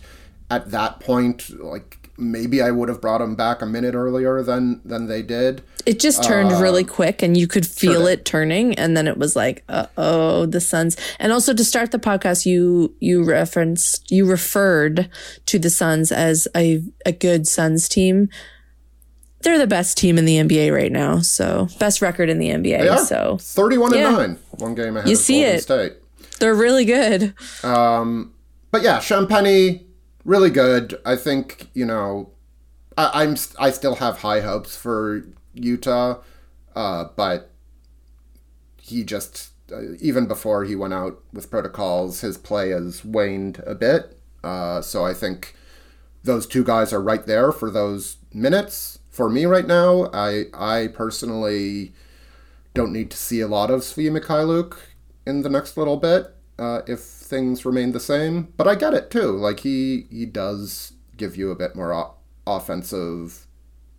[0.50, 1.48] at that point.
[1.58, 5.62] Like maybe I would have brought him back a minute earlier than than they did.
[5.86, 8.18] It just turned Uh, really quick and you could feel did.
[8.18, 10.98] it turning and then it was like, uh oh, the Suns.
[11.18, 15.08] And also to start the podcast, you you referenced you referred
[15.46, 18.28] to the Suns as a a good Suns team.
[19.42, 21.20] They're the best team in the NBA right now.
[21.20, 22.90] So best record in the NBA.
[22.90, 24.08] Are So thirty-one Yeah.
[24.08, 25.62] and nine, one game ahead You of see Golden it.
[25.62, 25.92] State.
[26.38, 27.34] they're really good.
[27.62, 29.84] but yeah, Champagnie,
[30.24, 30.98] really good.
[31.06, 32.30] I think you know,
[32.98, 35.22] I, I'm I still have high hopes for
[35.56, 36.20] Yuta,
[36.76, 37.50] uh, but
[38.80, 43.74] he just uh, even before he went out with protocols, his play has waned a
[43.74, 44.18] bit.
[44.44, 45.54] Uh, so I think
[46.24, 50.08] those two guys are right there for those minutes for me right now.
[50.12, 51.92] I I personally
[52.74, 54.76] don't need to see a lot of Svi Mykhailiuk
[55.26, 58.52] in the next little bit uh, if things remain the same.
[58.56, 59.32] But I get it too.
[59.36, 62.14] Like he he does give you a bit more o-
[62.46, 63.46] offensive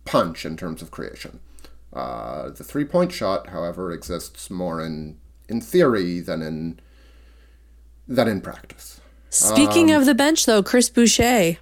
[0.04, 1.40] punch in terms of creation.
[1.92, 6.80] Uh, the three point shot, however, exists more in in theory than in
[8.08, 9.00] than in practice.
[9.30, 11.58] Speaking Um, of the bench though, Chris Boucher.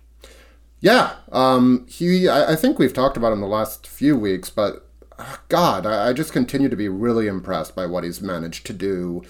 [0.81, 2.29] Yeah, um, he.
[2.29, 4.87] I, I think we've talked about him the last few weeks, but
[5.19, 8.73] uh, God, I, I just continue to be really impressed by what he's managed to
[8.73, 9.23] do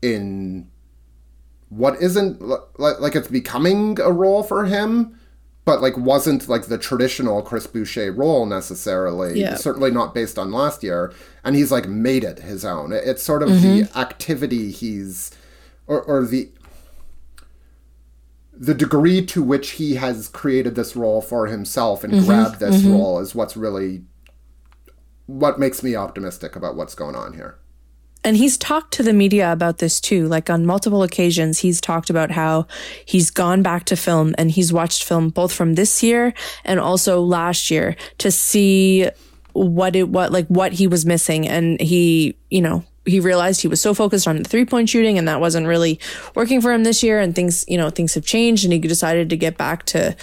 [0.00, 0.68] in
[1.68, 5.18] what isn't like like it's becoming a role for him,
[5.66, 9.38] but like wasn't like the traditional Chris Boucher role necessarily.
[9.40, 9.56] Yeah.
[9.56, 11.12] Certainly not based on last year,
[11.44, 12.92] and he's like made it his own.
[12.92, 15.32] It- It's sort of the activity he's
[15.86, 16.50] or, or the
[18.56, 22.26] the degree to which he has created this role for himself and mm-hmm.
[22.26, 22.92] grabbed this mm-hmm.
[22.92, 24.04] role is what's really
[25.26, 27.58] what makes me optimistic about what's going on here.
[28.22, 30.26] And he's talked to the media about this too.
[30.26, 32.66] Like on multiple occasions, he's talked about how
[33.04, 36.32] he's gone back to film and he's watched film both from this year
[36.64, 39.08] and also last year to see
[39.52, 41.46] what it what like what he was missing.
[41.46, 45.18] And he, you know, he realized he was so focused on the three point shooting
[45.18, 46.00] and that wasn't really
[46.34, 47.20] working for him this year.
[47.20, 50.16] And things, you know, things have changed and he decided to get back to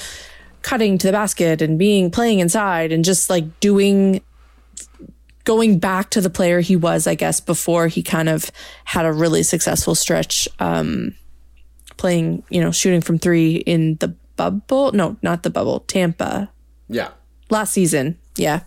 [0.64, 4.22] cutting to the basket and being playing inside and just like doing
[5.44, 8.52] going back to the player he was, I guess, before he kind of
[8.86, 11.16] had a really successful stretch um,
[11.98, 14.92] playing, you know, shooting from three in the bubble.
[14.92, 16.50] No, not the bubble, Tampa
[16.90, 17.10] Yeah.
[17.50, 18.18] last season.
[18.38, 18.62] Yeah.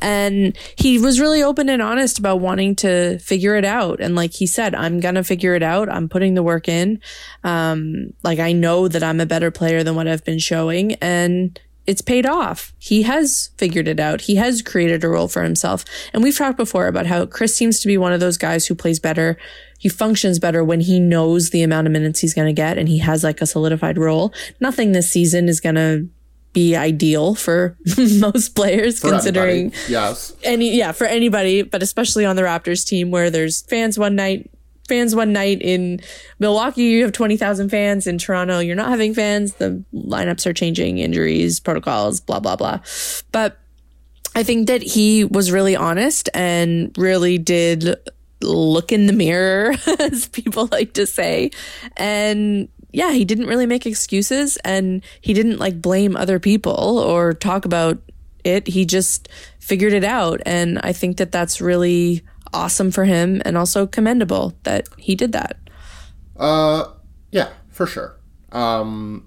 [0.00, 4.00] And he was really open and honest about wanting to figure it out.
[4.00, 5.88] And like he said, I'm going to figure it out.
[5.88, 7.00] I'm putting the work in.
[7.44, 11.58] Um, like I know that I'm a better player than what I've been showing and
[11.86, 12.72] it's paid off.
[12.78, 14.22] He has figured it out.
[14.22, 15.84] He has created a role for himself.
[16.12, 18.74] And we've talked before about how Chris seems to be one of those guys who
[18.74, 19.36] plays better.
[19.78, 22.88] He functions better when he knows the amount of minutes he's going to get and
[22.88, 24.32] he has like a solidified role.
[24.60, 26.08] Nothing this season is going to
[26.54, 27.76] be ideal for
[28.18, 29.92] most players For considering everybody.
[29.92, 30.32] Yes.
[30.42, 34.50] any yeah for anybody but especially on the raptors team where there's fans one night
[34.88, 36.00] fans one night in
[36.38, 40.98] milwaukee you have 20000 fans in toronto you're not having fans the lineups are changing
[40.98, 42.78] injuries protocols blah blah blah
[43.32, 43.58] but
[44.36, 47.96] i think that he was really honest and really did
[48.42, 51.50] look in the mirror as people like to say
[51.96, 57.34] and yeah he didn't really make excuses and he didn't like blame other people or
[57.34, 57.98] talk about
[58.44, 58.66] it.
[58.68, 59.28] He just
[59.58, 60.40] figured it out.
[60.46, 62.22] And I think that that's really
[62.52, 65.56] awesome for him and also commendable that he did that.
[66.36, 66.84] Uh,
[67.32, 68.16] yeah, for sure.
[68.52, 69.26] Um,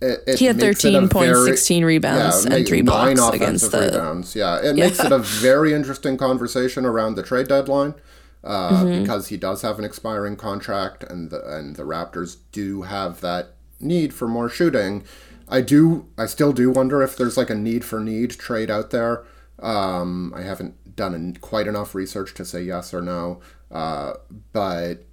[0.00, 2.82] it, it He had makes it a 13 points, very- 16 rebounds, yeah, and three
[2.82, 4.36] blocks against the- rebounds.
[4.36, 7.94] Yeah, it makes it a very interesting conversation around the trade deadline
[8.42, 9.02] uh, Mm-hmm.
[9.02, 13.54] because he does have an expiring contract, and the and the Raptors do have that
[13.80, 15.04] need for more shooting.
[15.48, 16.06] I do.
[16.16, 19.24] I still do wonder if there's like a need for need trade out there.
[19.58, 24.14] Um, I haven't done quite enough research to say yes or no, uh,
[24.52, 25.04] but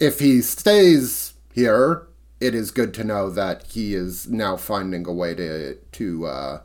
[0.00, 2.06] if he stays here,
[2.40, 6.60] it is good to know that he is now finding a way to to uh,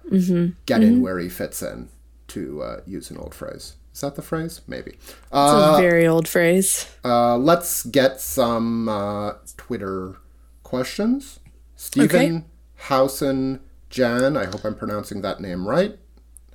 [0.66, 1.90] get in where he fits in.
[2.30, 4.62] To uh, use an old phrase, is that the phrase?
[4.68, 4.92] Maybe.
[4.92, 6.88] It's Uh, a very old phrase.
[7.04, 10.18] uh, let's get some uh, Twitter
[10.64, 11.40] questions.
[11.76, 12.46] Stephen Okay.
[12.88, 15.98] Hausen Jan, I hope I'm pronouncing that name right.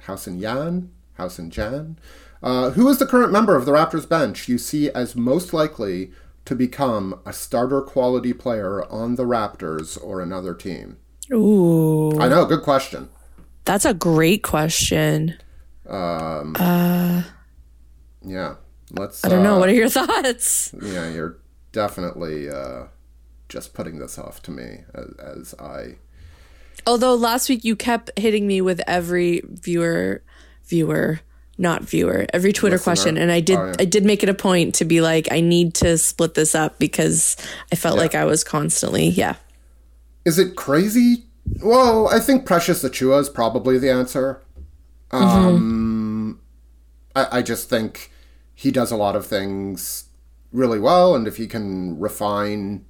[0.07, 1.99] Hausen Jan, Hausen Jan.
[2.43, 6.12] Uh, who is the current member of the Raptors bench you see as most likely
[6.45, 10.97] to become a starter quality player on the Raptors or another team?
[11.32, 13.09] Ooh, I know, good question.
[13.64, 15.34] that's a great question.
[18.24, 18.57] Yeah,
[18.93, 19.24] let's.
[19.24, 19.57] I don't know.
[19.57, 20.74] uh, What are your thoughts?
[20.82, 21.39] Yeah, you're
[21.72, 22.84] definitely uh,
[23.49, 25.97] just putting this off to me as, as I.
[26.87, 30.22] Although last week you kept hitting me with every viewer,
[30.66, 31.20] viewer,
[31.59, 32.84] not viewer, every Twitter Listener.
[32.84, 33.74] question, and I did, Oh, yeah.
[33.80, 36.78] I did make it a point to be like, I need to split this up
[36.78, 37.37] because
[37.72, 39.37] I felt like I was constantly, yeah.
[40.24, 41.24] Is it crazy?
[41.62, 44.43] Well, I think Precious Achiuwa is probably the answer.
[45.11, 46.41] Um,
[47.15, 48.11] I, I just think
[48.55, 50.09] he does a lot of things
[50.53, 52.85] really well, and if he can refine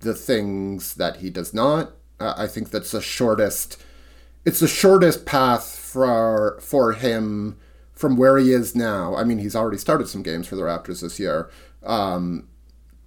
[0.00, 3.82] the things that he does not, uh, I think that's the shortest.
[4.44, 7.58] It's the shortest path for for him
[7.92, 9.14] from where he is now.
[9.14, 11.50] I mean, he's already started some games for the Raptors this year.
[11.84, 12.48] Um,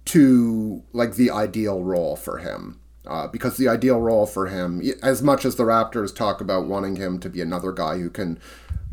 [0.06, 2.80] to like the ideal role for him.
[3.06, 6.96] Uh, because the ideal role for him, as much as the Raptors talk about wanting
[6.96, 8.38] him to be another guy who can,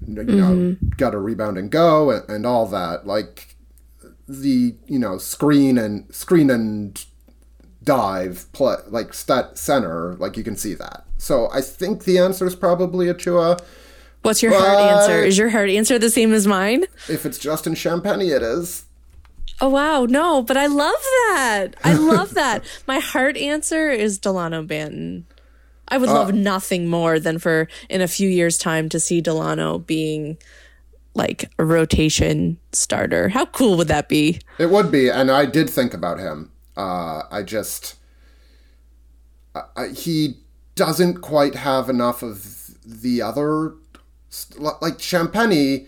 [0.08, 3.56] you know, get a rebound and go and, and all that, like
[4.28, 7.06] the you know screen and screen and
[7.84, 11.06] dive play like stat center, like you can see that.
[11.18, 13.62] So I think the answer is probably Achiuwa.
[14.22, 15.24] What's your hard answer?
[15.24, 16.86] Is your hard answer the same as mine?
[17.10, 18.86] If it's Justin Champagnie, it is.
[19.62, 21.70] Oh wow, no, but I love that.
[21.84, 22.64] I love that.
[22.88, 25.24] My heart answer is Delano Banton.
[25.88, 29.78] I would love nothing more than for in a few years' time to see Delano
[29.78, 30.38] being
[31.14, 33.30] like a rotation starter.
[33.30, 34.40] How cool would that be?
[34.58, 36.52] It would be, and I did think about him.
[36.76, 37.96] Uh, I just
[39.54, 40.38] I, I, he
[40.76, 43.76] doesn't quite have enough of the other
[44.82, 45.88] like Champagnie.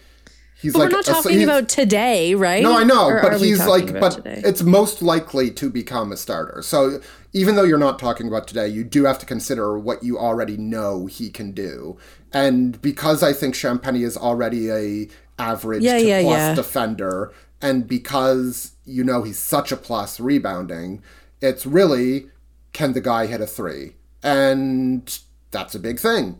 [0.62, 2.64] He's But like we're not talking he's- about today, right?
[2.64, 4.41] No, I know, Or but he's like, but today?
[4.45, 6.62] it's most likely to become a starter.
[6.62, 7.01] So
[7.34, 10.56] even though you're not talking about today, you do have to consider what you already
[10.58, 11.97] know he can do.
[12.32, 16.56] And because I think Champagnie is already a average Yeah, to yeah, plus yeah.
[16.56, 21.03] defender, and because you know he's such a plus rebounding,
[21.41, 22.30] it's really
[22.72, 23.95] can the guy hit a three?
[24.24, 25.18] And
[25.51, 26.39] that's a big thing.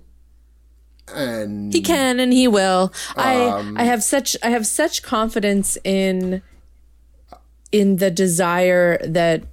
[1.14, 2.92] And He can and he will.
[3.16, 6.42] Um, I I have such I have such confidence in
[7.72, 9.44] in the desire that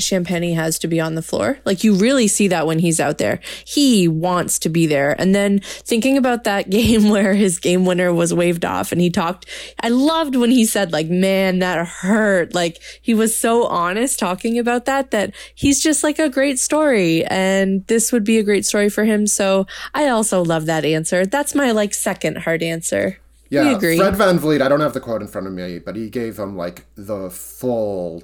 [0.00, 1.58] Champagnie has to be on the floor.
[1.64, 3.40] Like you really see that when he's out there.
[3.64, 5.18] He wants to be there.
[5.20, 9.10] And then thinking about that game where his game winner was waved off and he
[9.10, 9.46] talked
[9.82, 14.58] I loved when he said like, "Man, that hurt." Like he was so honest talking
[14.58, 18.66] about that that he's just like a great story and this would be a great
[18.66, 19.26] story for him.
[19.26, 21.26] So I also love that answer.
[21.26, 23.18] That's my like second hard answer.
[23.50, 23.98] Yeah, agree.
[23.98, 26.56] Fred VanVleet, I don't have the quote in front of me, but he gave him
[26.56, 28.22] like the full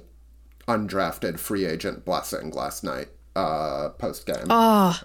[0.67, 4.45] undrafted free agent blessing last night, uh, post game.
[4.49, 4.99] Oh,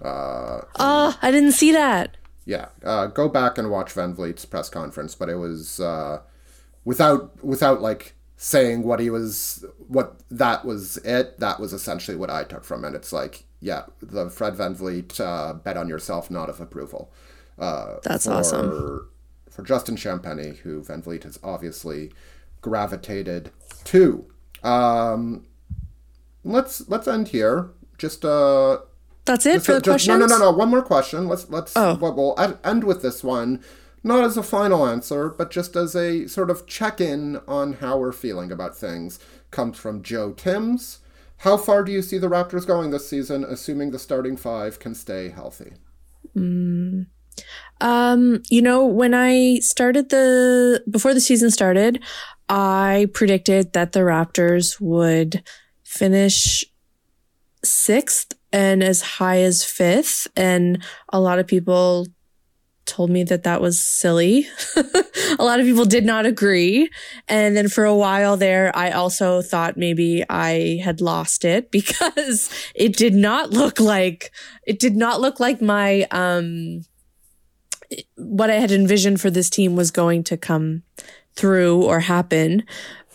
[1.23, 2.17] I didn't see that.
[2.45, 6.21] Yeah, uh, go back and watch VanVleet's press conference, but it was uh,
[6.85, 11.39] without without like saying what he was, what that was it.
[11.39, 12.95] That was essentially what I took from it.
[12.95, 17.13] It's like, yeah, the Fred VanVleet uh, bet on yourself, not of approval.
[17.57, 19.09] Uh, That's for, awesome.
[19.49, 22.11] For Justin Champagnie, who VanVleet has obviously
[22.61, 23.53] gravitated
[23.85, 24.27] to.
[24.65, 25.47] Um,
[26.45, 27.71] let's let's end here.
[27.99, 28.79] Just uh,
[29.25, 30.19] That's it for the just- questions.
[30.21, 30.57] No, no, no, no.
[30.57, 31.29] One more question.
[31.29, 31.73] Let's let's.
[31.77, 31.95] Oh.
[32.01, 33.63] Well, end with this one,
[34.03, 38.13] not as a final answer, but just as a sort of check-in on how we're
[38.13, 39.19] feeling about things.
[39.51, 41.01] Comes from Joe Timms.
[41.39, 44.95] How far do you see the Raptors going this season, assuming the starting five can
[44.95, 45.73] stay healthy?
[46.37, 47.07] Mm.
[47.81, 52.03] Um, you know, when I started the before the season started,
[52.49, 55.43] I predicted that the Raptors would
[55.93, 56.65] finish
[57.63, 62.07] sixth and as high as fifth, and a lot of people
[62.85, 64.47] told me that that was silly.
[65.39, 66.91] a lot of people did not agree.
[67.29, 72.51] And then for a while there, I also thought maybe I had lost it because
[72.75, 74.33] it did not look like,
[74.67, 76.83] it did not look like my, um,
[78.17, 80.83] what I had envisioned for this team was going to come
[81.35, 82.65] through or happen.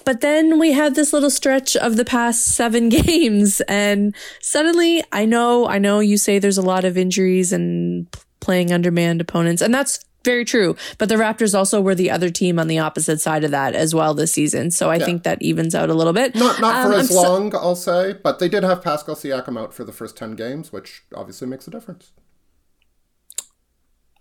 [0.07, 5.25] But then we had this little stretch of the past seven games and suddenly I
[5.25, 8.07] know, I know you say there's a lot of injuries and
[8.39, 9.61] playing undermanned opponents.
[9.61, 10.77] And that's very true.
[10.97, 13.93] But the Raptors also were the other team on the opposite side of that as
[13.93, 14.71] well this season.
[14.71, 15.03] So I yeah.
[15.03, 16.35] think that evens out a little bit.
[16.35, 19.15] Not not for um, as I'm long, so- I'll say, but they did have Pascal
[19.15, 22.13] Siakam out for the first 10 games, which obviously makes a difference.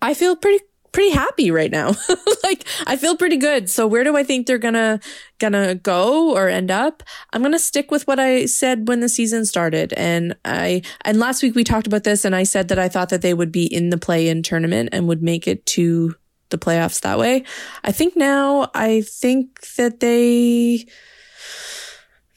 [0.03, 0.65] I feel pretty
[0.97, 1.89] pretty happy right now.
[2.43, 3.69] like I feel pretty good.
[3.69, 4.99] So where do I think they're gonna
[5.39, 7.03] gonna go or end up?
[7.35, 9.93] I'm gonna stick with what I said when the season started.
[9.93, 13.11] And I and last week we talked about this and I said that I thought
[13.11, 16.15] that they would be in the play in tournament and would make it to
[16.49, 17.45] the playoffs that way.
[17.85, 20.87] I think now I think that they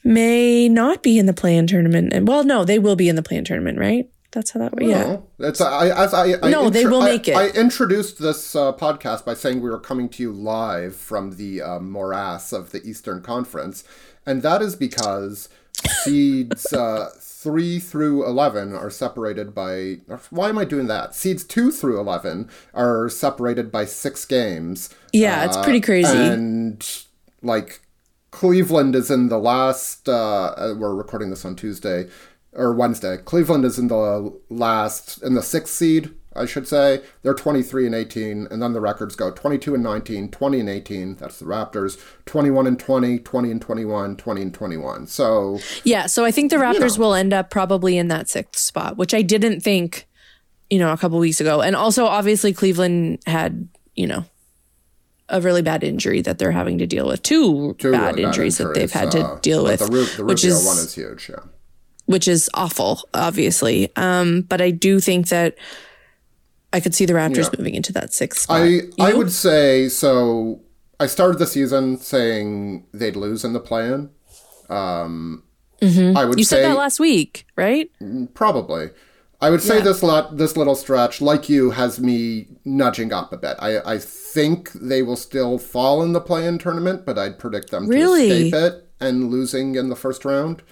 [0.04, 2.12] may not be in the play in tournament.
[2.12, 4.06] And well, no, they will be in the play in tournament, right?
[4.32, 4.86] That's how that works.
[4.86, 5.18] Yeah.
[5.38, 5.88] That's I.
[5.88, 7.36] I, I no, they will make I, it.
[7.36, 11.60] I introduced this uh, podcast by saying we were coming to you live from the
[11.60, 13.82] uh, morass of the Eastern Conference,
[14.24, 15.48] and that is because
[16.04, 19.98] seeds uh, three through eleven are separated by.
[20.30, 21.16] Why am I doing that?
[21.16, 24.90] Seeds two through eleven are separated by six games.
[25.12, 26.16] Yeah, it's pretty crazy.
[26.16, 26.86] And
[27.42, 27.80] like
[28.30, 30.08] Cleveland is in the last.
[30.08, 32.08] Uh, we're recording this on Tuesday
[32.52, 33.16] or Wednesday.
[33.16, 37.02] Cleveland is in the last in the sixth seed, I should say.
[37.22, 41.14] They're 23 and 18, and then the records go 22 and 19, 20 and 18.
[41.16, 41.98] That's the Raptors.
[42.26, 45.06] 21 and 20, 20 and 21, 20 and 21.
[45.06, 47.06] So yeah, so I think the Raptors you know.
[47.06, 50.08] will end up probably in that sixth spot, which I didn't think,
[50.68, 51.60] you know, a couple weeks ago.
[51.60, 54.24] And also, obviously, Cleveland had, you know.
[55.32, 57.22] A really bad injury that they're having to deal with.
[57.22, 59.78] Two, Two bad, really injuries bad injuries that they've had to uh, deal with.
[59.78, 61.36] The, the Rubio which is, one is huge, yeah
[62.10, 63.88] which is awful, obviously.
[63.94, 65.56] Um, but I do think that
[66.72, 67.58] I could see the Raptors yeah.
[67.58, 68.62] moving into that sixth spot.
[68.62, 68.92] I you?
[68.98, 70.60] I would say so.
[70.98, 74.10] I started the season saying they'd lose in the play-in.
[74.68, 75.44] Um,
[75.80, 76.16] mm-hmm.
[76.16, 76.38] I would.
[76.38, 77.88] You say, said that last week, right?
[78.02, 78.90] Mm, probably.
[79.40, 79.84] I would say yeah.
[79.84, 83.56] this lot, this little stretch, like you, has me nudging up a bit.
[83.60, 87.88] I, I think they will still fall in the play-in tournament, but I'd predict them
[87.88, 88.28] really?
[88.28, 90.62] to escape it and losing in the first round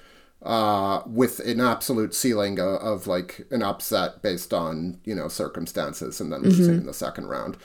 [0.43, 6.21] uh, with an absolute ceiling of, of, like an upset based on you know circumstances,
[6.21, 6.51] and then mm-hmm.
[6.51, 7.57] losing in the second round.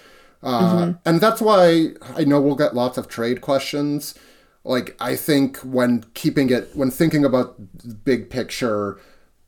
[0.42, 0.92] Uh, mm-hmm.
[1.06, 4.16] And that's why I know we'll get lots of trade questions.
[4.64, 9.00] Like I think when keeping it, when thinking about the big picture,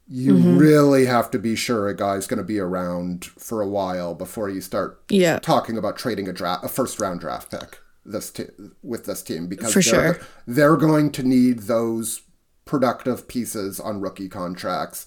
[0.07, 0.57] you mm-hmm.
[0.57, 4.49] really have to be sure a guy's going to be around for a while before
[4.49, 5.39] you start yeah.
[5.39, 8.45] talking about trading a draft, a first round draft pick this t-
[8.83, 12.21] with this team because for they're, sure they're going to need those
[12.65, 15.05] productive pieces on rookie contracts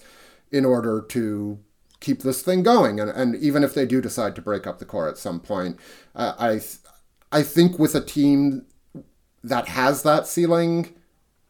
[0.51, 1.59] in order to
[1.99, 2.99] keep this thing going.
[2.99, 5.77] And, and even if they do decide to break up the core at some point,
[6.15, 6.61] uh, I
[7.31, 8.65] I think with a team
[9.43, 10.95] that has that ceiling,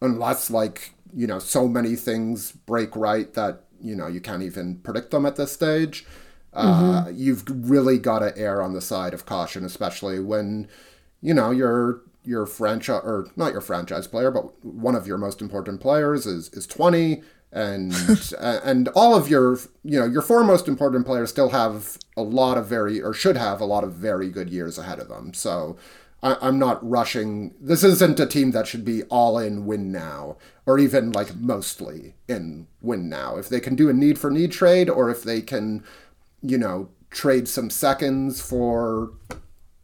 [0.02, 4.78] unless like you know so many things break right that you know you can't even
[4.80, 6.06] predict them at this stage.
[6.52, 7.12] Uh, mm-hmm.
[7.16, 10.68] You've really got to err on the side of caution, especially when
[11.22, 15.42] you know you're your franchise or not your franchise player, but one of your most
[15.42, 17.94] important players is is 20 and
[18.40, 22.58] and all of your you know your four most important players still have a lot
[22.58, 25.34] of very or should have a lot of very good years ahead of them.
[25.34, 25.76] So
[26.22, 27.56] I, I'm not rushing.
[27.60, 32.14] This isn't a team that should be all in win now or even like mostly
[32.28, 33.38] in win now.
[33.38, 35.84] If they can do a need for need trade or if they can,
[36.44, 39.14] you know, trade some seconds for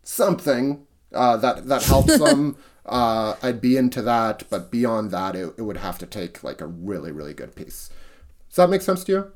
[0.03, 0.85] something
[1.15, 2.57] uh, that that helps them.
[2.85, 6.61] Uh, I'd be into that, but beyond that, it, it would have to take like
[6.61, 7.89] a really really good piece.
[8.49, 9.31] Does that make sense to you?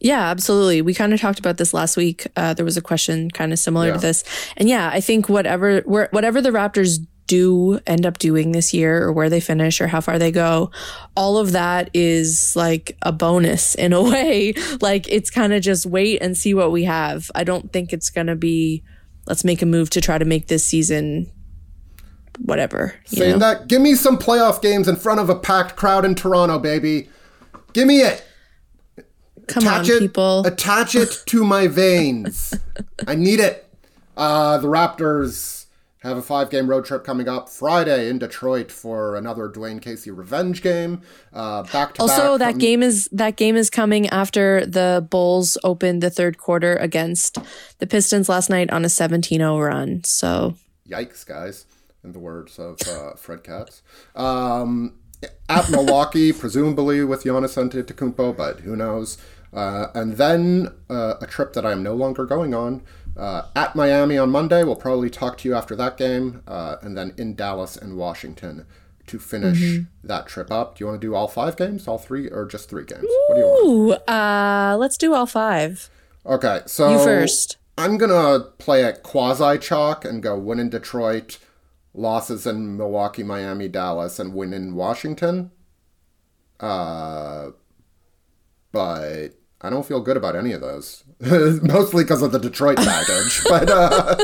[0.00, 0.80] Yeah, absolutely.
[0.80, 2.26] We kind of talked about this last week.
[2.34, 3.92] Uh, there was a question kind of similar yeah.
[3.92, 4.24] to this,
[4.56, 9.12] and yeah, I think whatever whatever the Raptors do end up doing this year, or
[9.12, 10.70] where they finish, or how far they go,
[11.14, 14.54] all of that is like a bonus in a way.
[14.80, 17.30] Like it's kind of just wait and see what we have.
[17.34, 18.82] I don't think it's gonna be
[19.26, 21.30] let's make a move to try to make this season
[22.44, 22.94] whatever.
[23.04, 23.38] Saying know?
[23.38, 27.08] that, give me some playoff games in front of a packed crowd in Toronto, baby.
[27.72, 28.24] Give me it.
[29.46, 30.46] Come attach on, it, people.
[30.46, 32.54] Attach it to my veins.
[33.06, 33.66] I need it.
[34.16, 35.59] Uh, the Raptors
[36.00, 40.10] have a five game road trip coming up Friday in Detroit for another Dwane Casey
[40.10, 41.02] revenge game.
[41.32, 45.58] Uh, back to Also, that from- game is that game is coming after the Bulls
[45.62, 47.38] opened the third quarter against
[47.78, 50.02] the Pistons last night on a 17-0 run.
[50.04, 50.54] So
[50.88, 51.66] Yikes, guys,
[52.02, 53.82] in the words of uh, Fred Katz.
[54.16, 54.94] Um,
[55.50, 59.18] at Milwaukee, presumably with Giannis Antetokounmpo, but who knows.
[59.52, 62.82] Uh, and then uh, a trip that I am no longer going on.
[63.20, 66.42] Uh, at Miami on Monday, we'll probably talk to you after that game.
[66.48, 68.66] Uh, and then in Dallas and Washington
[69.06, 70.76] to finish that trip up.
[70.78, 73.04] Do you want to do all five games, all three, or just three games?
[73.28, 73.66] What do you want?
[74.08, 75.90] Ooh, uh, let's do all five.
[76.24, 77.56] Okay, so You first.
[77.76, 81.38] I'm gonna play a quasi chalk and go win in Detroit,
[81.92, 85.50] losses in Milwaukee, Miami, Dallas, and win in Washington.
[86.60, 87.50] Uh,
[88.70, 89.28] but
[89.60, 91.04] I don't feel good about any of those,
[91.62, 93.42] mostly because of the Detroit baggage.
[93.48, 94.16] but uh,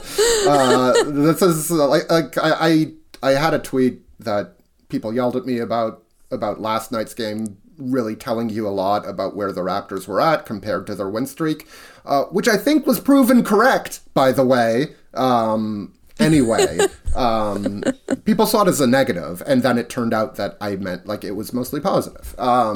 [0.48, 2.92] uh, this is uh, like, like I,
[3.22, 4.56] I I had a tweet that
[4.88, 9.36] people yelled at me about about last night's game really telling you a lot about
[9.36, 11.68] where the Raptors were at compared to their win streak,
[12.06, 14.94] uh, which I think was proven correct, by the way.
[15.12, 16.78] Um, anyway,
[17.14, 17.82] um,
[18.24, 21.24] people saw it as a negative, and then it turned out that I meant like
[21.24, 22.34] it was mostly positive.
[22.38, 22.74] Um,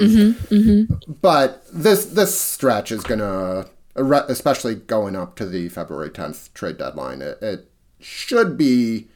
[1.23, 7.23] But this this stretch is gonna, especially going up to the February tenth trade deadline,
[7.23, 9.09] it, it should be.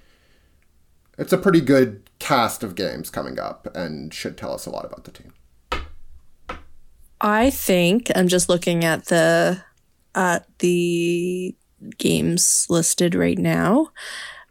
[1.16, 4.84] It's a pretty good cast of games coming up, and should tell us a lot
[4.84, 5.32] about the team.
[7.20, 9.62] I think I'm just looking at the
[10.14, 11.54] at the
[11.98, 13.88] games listed right now.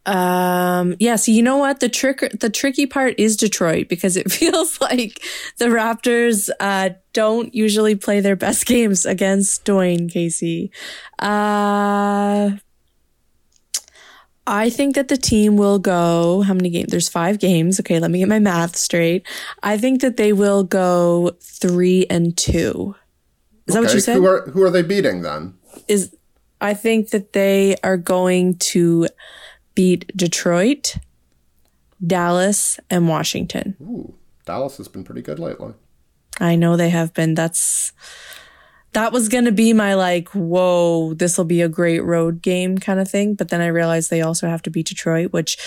[0.05, 1.79] Um yeah, so you know what?
[1.79, 5.23] The trick the tricky part is Detroit because it feels like
[5.57, 10.71] the Raptors uh don't usually play their best games against Dwane Casey.
[11.19, 12.51] Uh
[14.45, 16.41] I think that the team will go.
[16.41, 16.89] How many games?
[16.91, 17.79] There's five games.
[17.79, 19.25] Okay, let me get my math straight.
[19.61, 22.95] I think that they will go three and two.
[23.67, 24.17] Is that what Okay, you said?
[24.17, 25.53] Who are who are they beating then?
[25.87, 26.13] Is
[26.59, 29.07] I think that they are going to
[29.75, 30.97] beat Detroit,
[32.05, 33.75] Dallas, and Washington.
[33.81, 34.13] Ooh,
[34.45, 35.73] Dallas has been pretty good lately.
[36.39, 37.35] I know they have been.
[37.35, 37.93] That's
[38.93, 42.77] that was going to be my like, whoa, this will be a great road game
[42.77, 43.33] kind of thing.
[43.35, 45.57] But then I realized they also have to beat Detroit, which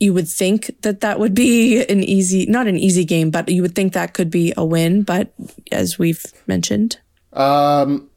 [0.00, 3.62] you would think that that would be an easy, not an easy game, but you
[3.62, 5.02] would think that could be a win.
[5.02, 5.32] But
[5.70, 6.98] as we've mentioned,
[7.32, 8.09] Um,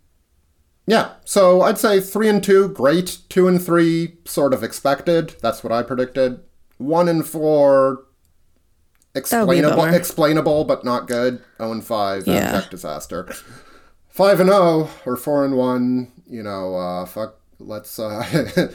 [0.86, 3.20] yeah, so I'd say three and two, great.
[3.30, 5.36] Two and three, sort of expected.
[5.42, 6.42] That's what I predicted.
[6.78, 8.04] One and four,
[9.16, 11.42] explainable, explainable, but not good.
[11.60, 12.34] Oh and five, Yeah.
[12.36, 13.34] abject disaster.
[14.10, 16.12] Five and oh, or four and one.
[16.28, 17.36] You know, uh, fuck.
[17.60, 18.24] Let's uh,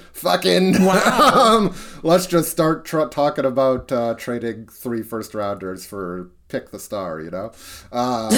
[0.12, 6.70] fucking um, let's just start tr- talking about uh, trading three first rounders for pick
[6.70, 7.20] the star.
[7.20, 7.52] You know,
[7.92, 8.30] um,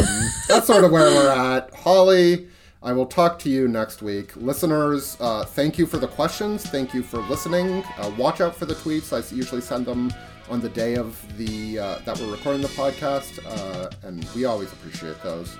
[0.48, 1.72] that's sort of where we're at.
[1.72, 2.48] Holly,
[2.82, 4.34] I will talk to you next week.
[4.36, 6.64] Listeners, uh, thank you for the questions.
[6.64, 7.84] Thank you for listening.
[7.98, 9.12] Uh, watch out for the tweets.
[9.12, 10.12] I usually send them
[10.48, 14.72] on the day of the uh, that we're recording the podcast, uh, and we always
[14.72, 15.56] appreciate those.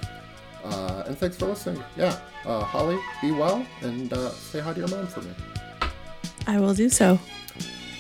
[0.64, 1.82] Uh, and thanks for listening.
[1.96, 5.30] Yeah, uh, Holly, be well and uh, say hi to your mom for me.
[6.46, 7.18] I will do so.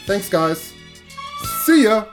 [0.06, 0.72] Thanks, guys.
[1.64, 2.06] See ya.